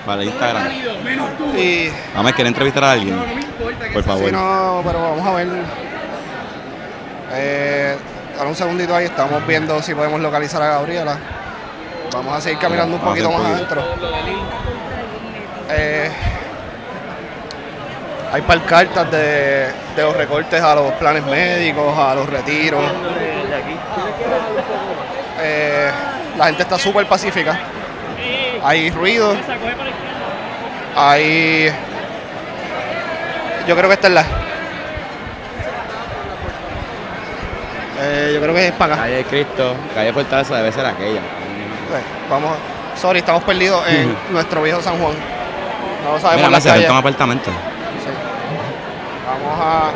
Para 0.07 0.23
el 0.23 0.29
Instagram. 0.29 0.71
Y 1.57 1.88
Vamos 2.14 2.33
a 2.33 2.35
querer 2.35 2.49
entrevistar 2.49 2.85
a 2.85 2.93
alguien. 2.93 3.19
Por 3.93 4.03
favor. 4.03 4.25
Sí, 4.27 4.33
no, 4.33 4.83
pero 4.85 5.01
vamos 5.01 5.27
a 5.27 5.33
ver. 5.33 5.49
Eh, 7.33 7.97
ahora 8.37 8.49
un 8.51 8.55
segundito 8.55 8.95
ahí, 8.95 9.07
estamos 9.07 9.47
viendo 9.47 9.81
si 9.83 9.95
podemos 9.95 10.21
localizar 10.21 10.62
a 10.62 10.67
Gabriela. 10.69 11.17
Vamos 12.12 12.37
a 12.37 12.40
seguir 12.40 12.59
caminando 12.59 12.97
un 12.97 13.03
poquito 13.03 13.31
más 13.31 13.45
adentro. 13.47 13.83
Eh, 15.71 16.11
hay 18.33 18.43
palcartas 18.43 19.11
de, 19.11 19.69
de 19.97 20.03
los 20.03 20.17
recortes 20.17 20.61
a 20.61 20.75
los 20.75 20.93
planes 20.95 21.25
médicos, 21.25 21.99
a 21.99 22.14
los 22.14 22.29
retiros. 22.29 22.83
Eh, 25.40 25.90
la 26.37 26.47
gente 26.47 26.62
está 26.62 26.79
súper 26.79 27.07
pacífica. 27.07 27.59
Hay 28.64 28.90
ruido. 28.90 29.37
Hay. 30.96 31.70
Yo 33.68 33.77
creo 33.77 33.88
que 33.88 33.94
esta 33.94 34.09
es 34.09 34.14
la. 34.14 34.24
Eh, 38.00 38.33
yo 38.35 38.40
creo 38.40 38.55
que 38.55 38.66
es 38.68 38.72
para 38.72 38.94
acá. 38.94 39.03
Calle 39.03 39.16
de 39.16 39.24
Cristo, 39.24 39.74
calle 39.94 40.12
Fortaleza 40.14 40.57
debe 40.57 40.72
ser 40.72 40.87
aquella. 40.87 41.20
Eh, 41.20 42.03
vamos, 42.31 42.53
Sorry, 42.96 43.18
estamos 43.18 43.44
perdidos 43.44 43.87
en 43.87 44.16
nuestro 44.31 44.62
viejo 44.62 44.81
San 44.81 44.98
Juan. 44.98 45.14
No 46.05 46.12
lo 46.12 46.18
sabemos 46.20 46.48
Mira, 46.48 46.59
la 46.59 46.64
calle. 46.64 46.90
un 46.90 46.96
apartamento. 46.96 47.50
Sí. 47.50 48.11
Vamos 49.27 49.61
a. 49.61 49.90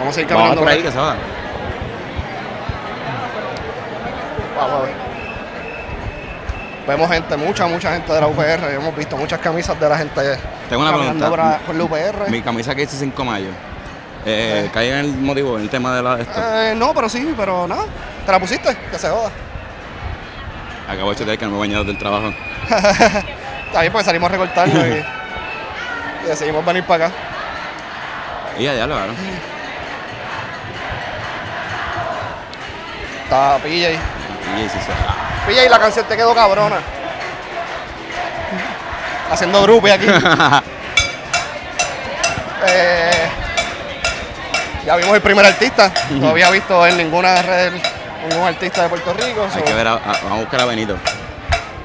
Vamos 0.00 0.16
a 0.16 0.20
ir 0.20 0.26
Vamos 0.26 0.42
caminando 0.42 0.60
por 0.62 0.68
ahí, 0.68 0.82
que 0.82 0.90
se 0.90 0.98
va. 0.98 1.14
Vamos 4.56 4.80
a 4.80 4.82
ver. 4.82 4.99
Vemos 6.86 7.10
gente, 7.10 7.36
mucha, 7.36 7.66
mucha 7.66 7.92
gente 7.92 8.12
de 8.12 8.20
la 8.20 8.26
UPR. 8.26 8.64
Hemos 8.74 8.96
visto 8.96 9.16
muchas 9.16 9.38
camisas 9.38 9.78
de 9.78 9.88
la 9.88 9.96
gente 9.98 10.38
Tengo 10.68 10.82
una 10.82 10.92
pregunta. 10.96 11.28
por, 11.28 11.40
por 11.66 11.74
la 11.74 11.84
UPR. 11.84 12.30
Mi 12.30 12.42
camisa 12.42 12.74
que 12.74 12.82
dice 12.82 12.96
5 12.96 13.24
mayo. 13.24 13.48
Eh, 14.26 14.68
¿Cae 14.72 14.90
en 14.90 14.98
el 14.98 15.12
motivo, 15.12 15.56
en 15.56 15.62
el 15.62 15.70
tema 15.70 15.94
de 15.94 16.02
la, 16.02 16.16
de 16.16 16.22
esto? 16.22 16.40
Eh, 16.42 16.74
no, 16.76 16.92
pero 16.94 17.08
sí, 17.08 17.32
pero 17.36 17.66
nada. 17.66 17.84
¿Te 18.26 18.32
la 18.32 18.38
pusiste? 18.38 18.76
Que 18.90 18.98
se 18.98 19.08
joda. 19.08 19.30
Acabo 20.88 21.10
de 21.10 21.16
chequear 21.16 21.38
que 21.38 21.44
no 21.44 21.52
me 21.52 21.56
he 21.58 21.60
bañado 21.60 21.84
del 21.84 21.96
trabajo. 21.98 22.32
Está 22.68 23.80
bien, 23.80 23.92
pues 23.92 24.04
salimos 24.04 24.28
a 24.28 24.32
recortarlo 24.32 24.86
y, 24.86 24.90
y 26.24 26.26
decidimos 26.26 26.64
venir 26.64 26.82
para 26.84 27.06
acá. 27.06 27.14
Y 28.58 28.66
allá 28.66 28.86
lo 28.86 28.94
claro. 28.96 29.12
Está 33.24 33.58
PJ. 33.62 33.68
Y 33.68 34.68
sí, 34.68 34.78
sí. 34.84 34.92
PJ, 35.50 35.68
la 35.68 35.78
canción 35.80 36.06
te 36.06 36.16
quedó 36.16 36.32
cabrona. 36.34 36.76
Haciendo 39.32 39.62
grupo 39.62 39.86
aquí. 39.92 40.06
Eh, 42.62 43.28
ya 44.84 44.96
vimos 44.96 45.14
el 45.14 45.22
primer 45.22 45.46
artista. 45.46 45.90
No 46.10 46.28
había 46.28 46.50
visto 46.50 46.86
en 46.86 46.98
ninguna 46.98 47.40
red 47.40 47.72
ningún 48.28 48.46
artista 48.46 48.82
de 48.82 48.90
Puerto 48.90 49.14
Rico. 49.14 49.44
Hay 49.44 49.50
so- 49.60 49.64
que 49.64 49.72
ver, 49.72 49.88
a, 49.88 49.92
a- 49.94 49.98
vamos 50.24 50.32
a 50.32 50.40
buscar 50.40 50.60
a 50.60 50.64
Benito. 50.66 50.94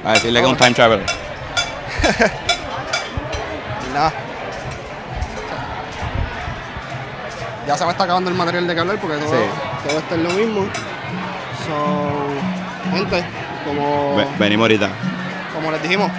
A 0.04 0.12
decirle 0.12 0.40
que 0.40 0.44
es 0.46 0.52
un 0.52 0.58
time 0.58 0.72
traveler. 0.74 1.06
Nada. 3.94 4.12
Ya 7.66 7.78
se 7.78 7.84
me 7.86 7.90
está 7.92 8.04
acabando 8.04 8.28
el 8.28 8.36
material 8.36 8.66
de 8.66 8.74
que 8.74 8.80
hablar 8.80 8.98
porque 9.00 9.16
todo, 9.16 9.30
Sí. 9.30 9.38
todo 9.88 9.98
está 9.98 10.14
en 10.14 10.24
lo 10.24 10.30
mismo. 10.30 10.66
So, 11.66 12.94
gente, 12.94 13.24
como, 13.66 14.16
Ve- 14.16 14.26
venimos 14.38 14.64
ahorita. 14.64 14.88
como 15.54 15.70
les 15.70 15.82
dijimos, 15.82 16.10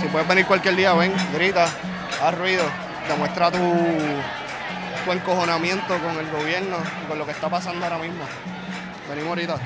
si 0.00 0.06
puedes 0.08 0.26
venir 0.26 0.46
cualquier 0.46 0.74
día, 0.76 0.92
ven, 0.94 1.12
grita, 1.32 1.64
haz 2.22 2.38
ruido, 2.38 2.64
demuestra 3.08 3.50
tu, 3.50 3.58
tu 5.04 5.12
encojonamiento 5.12 5.98
con 5.98 6.16
el 6.18 6.30
gobierno 6.30 6.76
y 7.02 7.06
con 7.08 7.18
lo 7.18 7.24
que 7.26 7.32
está 7.32 7.48
pasando 7.48 7.84
ahora 7.84 7.98
mismo. 7.98 8.24
Venimos 9.08 9.28
ahorita. 9.30 9.56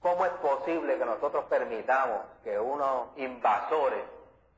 ¿Cómo 0.00 0.24
es 0.24 0.32
posible 0.32 0.96
que 0.98 1.04
nosotros 1.04 1.44
permitamos 1.50 2.20
que 2.42 2.58
unos 2.58 3.08
invasores 3.18 4.02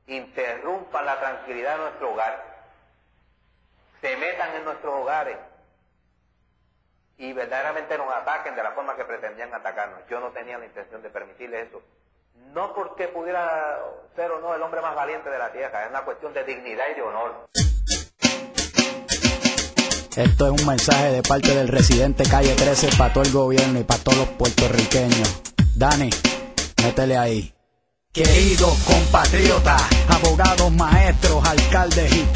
interrumpan 0.07 1.05
la 1.05 1.19
tranquilidad 1.19 1.77
de 1.77 1.83
nuestro 1.85 2.13
hogar, 2.13 2.52
se 4.03 4.17
metan 4.17 4.55
en 4.57 4.65
nuestros 4.65 4.93
hogares 4.95 5.37
y 7.19 7.33
verdaderamente 7.33 7.97
nos 7.97 8.13
ataquen 8.13 8.57
de 8.57 8.63
la 8.63 8.73
forma 8.73 8.97
que 8.97 9.05
pretendían 9.05 9.55
atacarnos? 9.55 10.01
Yo 10.11 10.19
no 10.19 10.31
tenía 10.33 10.59
la 10.59 10.67
intención 10.67 11.01
de 11.03 11.09
permitirle 11.09 11.63
eso. 11.63 11.81
No 12.53 12.75
porque 12.75 13.07
pudiera 13.09 13.79
ser 14.17 14.31
o 14.33 14.41
no 14.41 14.55
el 14.55 14.61
hombre 14.61 14.81
más 14.81 14.97
valiente 14.97 15.31
de 15.31 15.39
la 15.39 15.53
tierra, 15.53 15.85
es 15.85 15.91
una 15.91 16.03
cuestión 16.03 16.35
de 16.35 16.43
dignidad 16.43 16.85
y 16.91 16.95
de 16.97 17.03
honor. 17.03 17.47
Esto 20.17 20.47
es 20.47 20.61
un 20.61 20.67
mensaje 20.67 21.13
de 21.13 21.23
parte 21.23 21.55
del 21.55 21.69
residente 21.69 22.25
calle 22.29 22.55
13 22.55 22.97
para 22.99 23.15
todo 23.15 23.25
el 23.25 23.33
gobierno 23.33 23.79
y 23.79 23.85
para 23.85 24.03
todos 24.03 24.19
los 24.19 24.29
puertorriqueños. 24.31 25.43
Dani, 25.77 26.11
métele 26.83 27.17
ahí. 27.17 27.52
Queridos 28.15 28.77
compatriotas, 28.81 29.81
abogados, 30.07 30.71
maestros, 30.71 31.43
alcaldes 31.49 32.13
y 32.13 32.29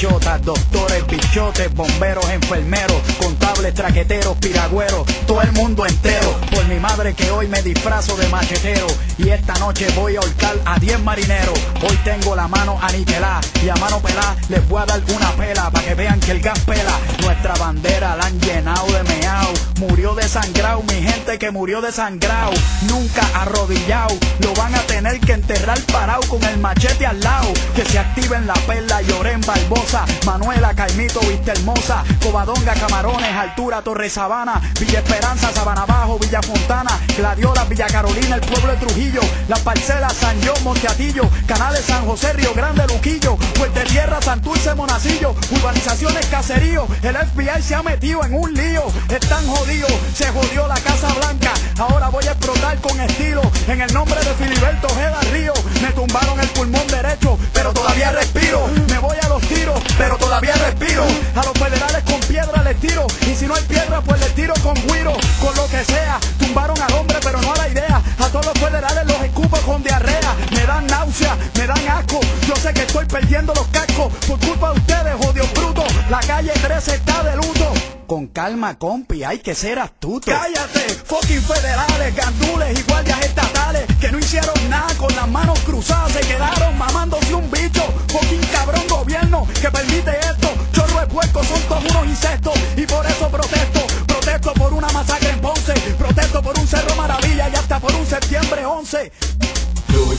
doctores, 0.43 1.07
bichotes, 1.07 1.75
bomberos, 1.75 2.27
enfermeros, 2.31 2.97
contables, 3.19 3.75
traqueteros, 3.75 4.39
piragüeros, 4.39 5.07
todo 5.27 5.43
el 5.43 5.53
mundo 5.53 5.85
entero. 5.85 6.35
Por 6.51 6.65
mi 6.67 6.81
madre 6.81 7.13
que 7.13 7.31
hoy 7.31 7.47
me 7.49 7.61
disfrazo 7.61 8.17
de 8.17 8.27
machetero 8.29 8.87
y 9.19 9.29
esta 9.29 9.53
noche 9.59 9.87
voy 9.95 10.17
a 10.17 10.21
ahorcar 10.21 10.57
a 10.65 10.79
10 10.79 10.99
marineros. 11.01 11.59
Hoy 11.83 11.99
tengo 12.05 12.35
la 12.35 12.49
mano 12.49 12.79
aniquilada 12.81 13.43
y 13.63 13.69
a 13.69 13.75
mano 13.77 14.01
pelada 14.01 14.35
les 14.49 14.67
voy 14.71 14.81
a 14.81 14.87
dar 14.87 15.03
una 15.15 15.33
pela 15.33 15.71
para 15.71 15.85
que 15.85 15.95
vean 15.95 16.21
que 16.21 16.31
el 16.31 16.41
gas 16.41 16.59
pela. 16.61 16.99
Nuestra 17.21 17.53
bandera 17.57 18.17
la 18.17 18.25
han 18.25 18.41
llenado 18.41 18.87
de 18.87 19.03
meao, 19.03 19.53
murió 19.79 20.15
desangrado, 20.15 20.83
mi 20.85 21.03
gente 21.03 21.39
que 21.39 21.51
murió 21.51 21.83
desangrado, 21.83 22.53
nunca 22.89 23.29
arrodillado, 23.35 24.17
lo 24.39 24.55
van 24.55 24.75
a 24.75 24.81
tener 24.83 25.21
que 25.21 25.33
enterrar 25.33 25.66
parado 25.93 26.21
con 26.29 26.43
el 26.45 26.59
machete 26.59 27.07
al 27.07 27.19
lado, 27.21 27.53
que 27.75 27.85
se 27.85 27.99
activen 27.99 28.47
la 28.47 28.55
perla, 28.55 29.03
Llorén, 29.03 29.41
Barbosa, 29.41 30.05
Manuela, 30.25 30.75
Caimito, 30.75 31.21
Vista 31.21 31.53
Hermosa, 31.53 32.05
Covadonga, 32.23 32.75
Camarones, 32.75 33.35
Altura, 33.35 33.83
Torre 33.83 34.09
Sabana, 34.09 34.61
Villa 34.79 35.01
Esperanza, 35.01 35.53
Sabana 35.53 35.85
Bajo, 35.85 36.19
Villa 36.19 36.41
Fontana, 36.41 37.01
Gladiola, 37.17 37.65
Villa 37.65 37.87
Carolina, 37.87 38.37
el 38.37 38.43
pueblo 38.43 38.73
de 38.73 38.79
Trujillo, 38.79 39.21
La 39.49 39.57
Parcela, 39.57 40.09
San 40.11 40.37
John, 40.45 40.63
Monteatillo, 40.63 41.29
Canales, 41.47 41.85
San 41.85 42.07
José, 42.07 42.33
Río 42.35 42.55
Grande, 42.55 42.87
Luquillo, 42.87 43.37
Puerto 43.55 43.81
Tierra, 43.89 44.23
Santurce, 44.23 44.75
Monacillo, 44.75 45.35
urbanizaciones, 45.51 46.27
caserío, 46.27 46.87
el 47.03 47.17
FBI 47.17 47.63
se 47.63 47.75
ha 47.75 47.83
metido 47.83 48.25
en 48.25 48.35
un 48.35 48.55
lío, 48.55 48.85
están 49.09 49.45
jodidos, 49.49 49.93
se 50.15 50.31
jodió 50.31 50.69
la 50.69 50.77
Casa 50.77 51.13
Blanca, 51.15 51.53
ahora 51.79 52.09
voy 52.09 52.25
a 52.27 52.33
explotar 52.33 52.81
con 52.81 53.01
estilo, 53.01 53.43
en 53.67 53.81
el 53.81 53.93
nombre 53.93 54.21
de 54.21 54.35
Filiberto 54.35 54.87
Ojeda 54.87 55.21
Río, 55.33 55.56
me 55.83 55.93
tumbaron 55.93 56.39
el 56.41 56.49
pulmón 56.49 56.87
derecho, 56.89 57.39
pero 57.53 57.73
todavía 57.73 58.13
respiro, 58.13 58.67
me 58.89 58.99
voy 58.99 59.17
a 59.23 59.29
los 59.29 59.43
tiros, 59.43 59.81
pero 59.99 60.17
todavía 60.17 60.55
respiro, 60.55 61.05
a 61.35 61.45
los 61.45 61.53
federales 61.53 62.03
con 62.05 62.21
piedra 62.21 62.63
les 62.63 62.81
tiro, 62.81 63.07
y 63.23 63.35
si 63.35 63.47
no 63.47 63.55
hay 63.55 63.65
piedra 63.65 64.01
pues 64.01 64.21
les 64.21 64.35
tiro 64.35 64.55
con 64.63 64.75
guiro, 64.87 65.13
con 65.41 65.55
lo 65.57 65.67
que 65.69 65.85
sea, 65.85 66.19
tumbaron 66.39 66.81
al 66.81 66.93
hombre 66.95 67.19
pero 67.23 67.41
no 67.41 67.53
a 67.53 67.57
la 67.57 67.69
idea, 67.69 68.03
a 68.19 68.29
todos 68.29 68.47
los 68.47 68.59
federales 68.59 69.07
los 69.07 69.21
escupo 69.23 69.57
con 69.59 69.83
diarrea, 69.83 70.35
me 70.53 70.67
dan 70.67 70.87
náusea, 70.87 71.37
me 71.57 71.67
dan 71.67 71.89
asco, 71.89 72.21
yo 72.47 72.57
sé 72.57 72.73
que 72.73 72.83
estoy 72.83 73.07
perdiendo 73.07 73.53
los 73.55 73.67
cascos, 73.69 74.13
por 74.27 74.39
culpa 74.41 74.73
de 74.73 74.79
ustedes, 74.79 75.15
jodidos 75.25 75.53
brutos, 75.53 75.87
la 76.11 76.21
calle 76.21 76.53
13 76.53 76.95
está 76.95 77.23
de 77.23 77.37
luto. 77.37 77.96
Con 78.07 78.29
calma, 78.29 78.79
compi, 78.79 79.25
hay 79.25 79.41
que 79.41 79.53
ser 79.53 79.81
astuto. 79.81 80.31
Cállate, 80.31 80.81
fucking 81.07 81.43
federales, 81.43 82.15
gandules 82.15 82.79
y 82.79 82.83
guardias 82.85 83.21
estatales 83.25 83.85
que 84.01 84.13
no 84.13 84.19
hicieron 84.21 84.55
nada 84.71 84.95
con 84.97 85.15
las 85.17 85.29
manos 85.29 85.59
cruzadas, 85.61 86.13
se 86.13 86.21
quedaron 86.21 86.79
mamándose 86.79 87.35
un 87.35 87.51
bicho. 87.51 87.83
Fucking 88.09 88.47
cabrón 88.53 88.85
gobierno 88.89 89.47
que 89.61 89.71
permite 89.73 90.19
esto. 90.21 90.55
Chorro 90.73 91.01
de 91.01 91.07
puercos 91.09 91.47
son 91.49 91.61
todos 91.63 91.85
unos 91.91 92.07
insectos 92.07 92.55
y 92.77 92.87
por 92.87 93.05
eso 93.07 93.29
protesto. 93.29 93.81
Protesto 94.07 94.53
por 94.55 94.73
una 94.73 94.89
masacre 94.89 95.31
en 95.31 95.41
Ponce, 95.41 95.73
protesto 95.99 96.43
por 96.43 96.57
un 96.59 96.67
Cerro 96.69 96.95
Maravilla 96.95 97.49
y 97.49 97.57
hasta 97.57 97.81
por 97.81 97.93
un 97.93 98.07
septiembre 98.07 98.65
11. 98.65 99.13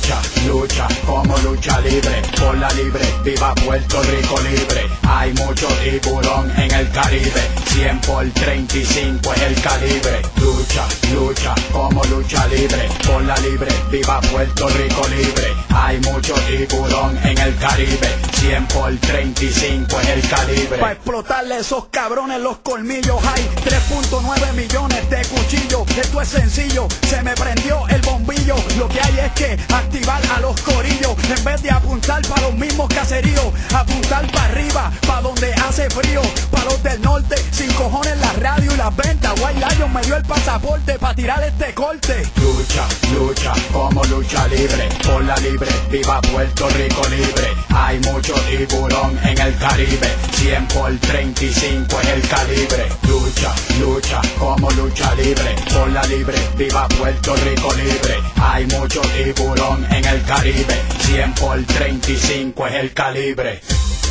Lucha, 0.08 0.22
lucha, 0.48 0.88
como 1.06 1.38
lucha 1.40 1.82
libre, 1.82 2.22
por 2.40 2.58
la 2.58 2.70
libre, 2.70 3.02
viva 3.26 3.54
Puerto 3.56 4.02
Rico 4.04 4.40
libre. 4.40 4.88
Hay 5.04 5.34
mucho 5.34 5.68
tiburón 5.84 6.50
en 6.56 6.74
el 6.74 6.90
Caribe, 6.92 7.42
100 7.66 8.00
por 8.00 8.26
35 8.30 9.34
es 9.34 9.42
el 9.42 9.62
calibre. 9.62 10.22
Lucha, 10.38 10.88
lucha, 11.14 11.56
como 11.74 12.02
lucha 12.06 12.48
libre, 12.48 12.88
por 13.06 13.22
la 13.24 13.36
libre, 13.40 13.68
viva 13.92 14.22
Puerto 14.22 14.70
Rico 14.70 15.02
libre. 15.10 15.54
Hay 15.76 16.00
mucho 16.00 16.36
tiburón 16.36 17.18
en 17.26 17.38
el 17.38 17.58
Caribe, 17.58 18.08
100 18.40 18.68
por 18.68 18.96
35 18.98 20.00
es 20.00 20.08
el 20.10 20.30
calibre. 20.30 20.78
Para 20.78 20.94
explotarle 20.94 21.58
esos 21.58 21.88
cabrones 21.88 22.40
los 22.40 22.58
colmillos 22.60 23.18
hay 23.26 23.44
3.9 23.66 24.54
millones 24.54 25.10
de 25.10 25.22
cuchillos. 25.26 25.90
Esto 25.98 26.22
es 26.22 26.28
sencillo, 26.28 26.88
se 27.08 27.24
me 27.24 27.34
prendió 27.34 27.88
el 27.88 28.02
bombillo. 28.02 28.56
Lo 28.78 28.88
que 28.90 29.02
hay 29.02 29.20
es 29.26 29.32
que 29.32 29.58
activar 29.74 30.22
a 30.36 30.40
los 30.40 30.60
corillos 30.62 31.16
en 31.36 31.44
vez 31.44 31.62
de 31.64 31.72
apuntar 31.72 32.22
para 32.28 32.44
los 32.44 32.54
mismos 32.56 32.88
caseríos, 32.90 33.46
apuntar 33.74 34.30
para 34.32 34.46
arriba, 34.46 34.92
para 35.08 35.22
donde 35.22 35.54
hace 35.54 35.90
frío, 35.90 36.22
para 36.52 36.66
los 36.66 36.84
del 36.84 37.02
norte, 37.02 37.36
sin 37.52 37.72
cojones 37.74 38.18
la 38.20 38.34
radio 38.34 38.72
y 38.72 38.78
las 38.78 38.96
ventas. 38.96 39.34
White 39.40 39.76
Lion 39.76 39.94
me 39.94 40.02
dio 40.02 40.16
el 40.16 40.24
pasaporte 40.24 41.00
para 41.00 41.16
tirar 41.16 41.44
este 41.44 41.74
corte. 41.74 42.24
Lucha, 42.36 42.86
lucha, 43.14 43.54
como 43.74 44.04
lucha 44.06 44.48
libre, 44.48 44.90
por 45.04 45.24
la 45.24 45.36
libre, 45.38 45.70
viva 45.90 46.22
Puerto 46.22 46.70
Rico 46.70 47.02
libre. 47.10 47.48
Hay 47.76 48.00
mucho 48.28 48.42
tiburón 48.44 49.18
en 49.24 49.40
el 49.40 49.56
Caribe, 49.58 50.08
100 50.34 50.68
por 50.68 50.98
35 50.98 52.02
es 52.02 52.08
el 52.10 52.22
calibre. 52.28 52.90
Lucha, 53.08 53.56
lucha, 53.80 54.22
como 54.38 54.70
lucha 54.72 55.16
libre, 55.16 55.56
por 55.74 55.90
la 55.92 56.04
libre, 56.04 56.38
viva 56.58 56.88
Puerto 56.90 57.36
Rico 57.36 57.74
libre. 57.76 58.16
Hay 58.36 58.66
mucho 58.68 59.02
tiburón 59.02 59.86
en 59.92 60.04
el 60.04 60.22
Caribe, 60.24 60.82
100 61.00 61.34
por 61.36 61.64
35 61.64 62.68
es 62.68 62.76
el 62.76 62.94
calibre. 62.94 63.62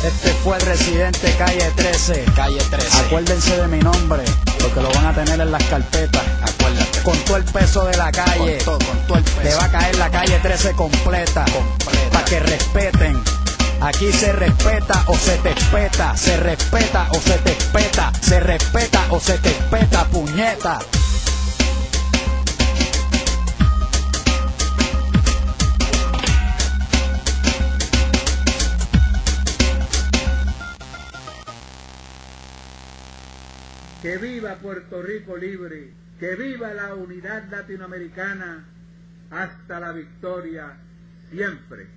Este 0.03 0.29
fue 0.43 0.55
el 0.57 0.61
residente 0.61 1.35
calle 1.37 1.71
13. 1.75 2.25
Calle 2.35 2.61
13. 2.69 2.97
Acuérdense 2.97 3.57
de 3.57 3.67
mi 3.67 3.79
nombre, 3.79 4.23
porque 4.59 4.81
lo 4.81 4.91
van 4.93 5.07
a 5.07 5.13
tener 5.13 5.41
en 5.41 5.51
las 5.51 5.63
carpetas. 5.65 6.23
Acuérdate. 6.41 7.01
Con 7.03 7.17
todo 7.19 7.37
el 7.37 7.43
peso 7.43 7.85
de 7.85 7.97
la 7.97 8.11
calle. 8.11 8.57
Con 8.57 8.77
todo, 8.77 8.87
con 8.87 9.07
todo 9.07 9.17
el 9.17 9.23
peso. 9.23 9.41
Te 9.41 9.55
va 9.55 9.65
a 9.65 9.71
caer 9.71 9.95
la 9.97 10.09
calle 10.09 10.39
13 10.39 10.71
completa. 10.73 11.45
Completa. 11.45 12.09
Para 12.11 12.25
que 12.25 12.39
respeten. 12.39 13.36
Aquí 13.79 14.11
se 14.11 14.33
respeta 14.33 15.03
o 15.07 15.15
se 15.15 15.37
te 15.37 15.51
espeta. 15.51 16.17
Se 16.17 16.35
respeta 16.37 17.07
o 17.11 17.15
se 17.15 17.37
te 17.37 17.51
espeta. 17.51 18.11
Se 18.21 18.39
respeta 18.39 19.05
o 19.11 19.19
se 19.19 19.37
te 19.37 19.49
espeta, 19.49 20.05
puñeta. 20.05 20.79
Que 34.01 34.17
viva 34.17 34.55
Puerto 34.55 35.01
Rico 35.01 35.37
libre, 35.37 35.91
que 36.19 36.35
viva 36.35 36.73
la 36.73 36.95
unidad 36.95 37.43
latinoamericana 37.51 38.65
hasta 39.29 39.79
la 39.79 39.91
victoria 39.91 40.77
siempre. 41.29 41.96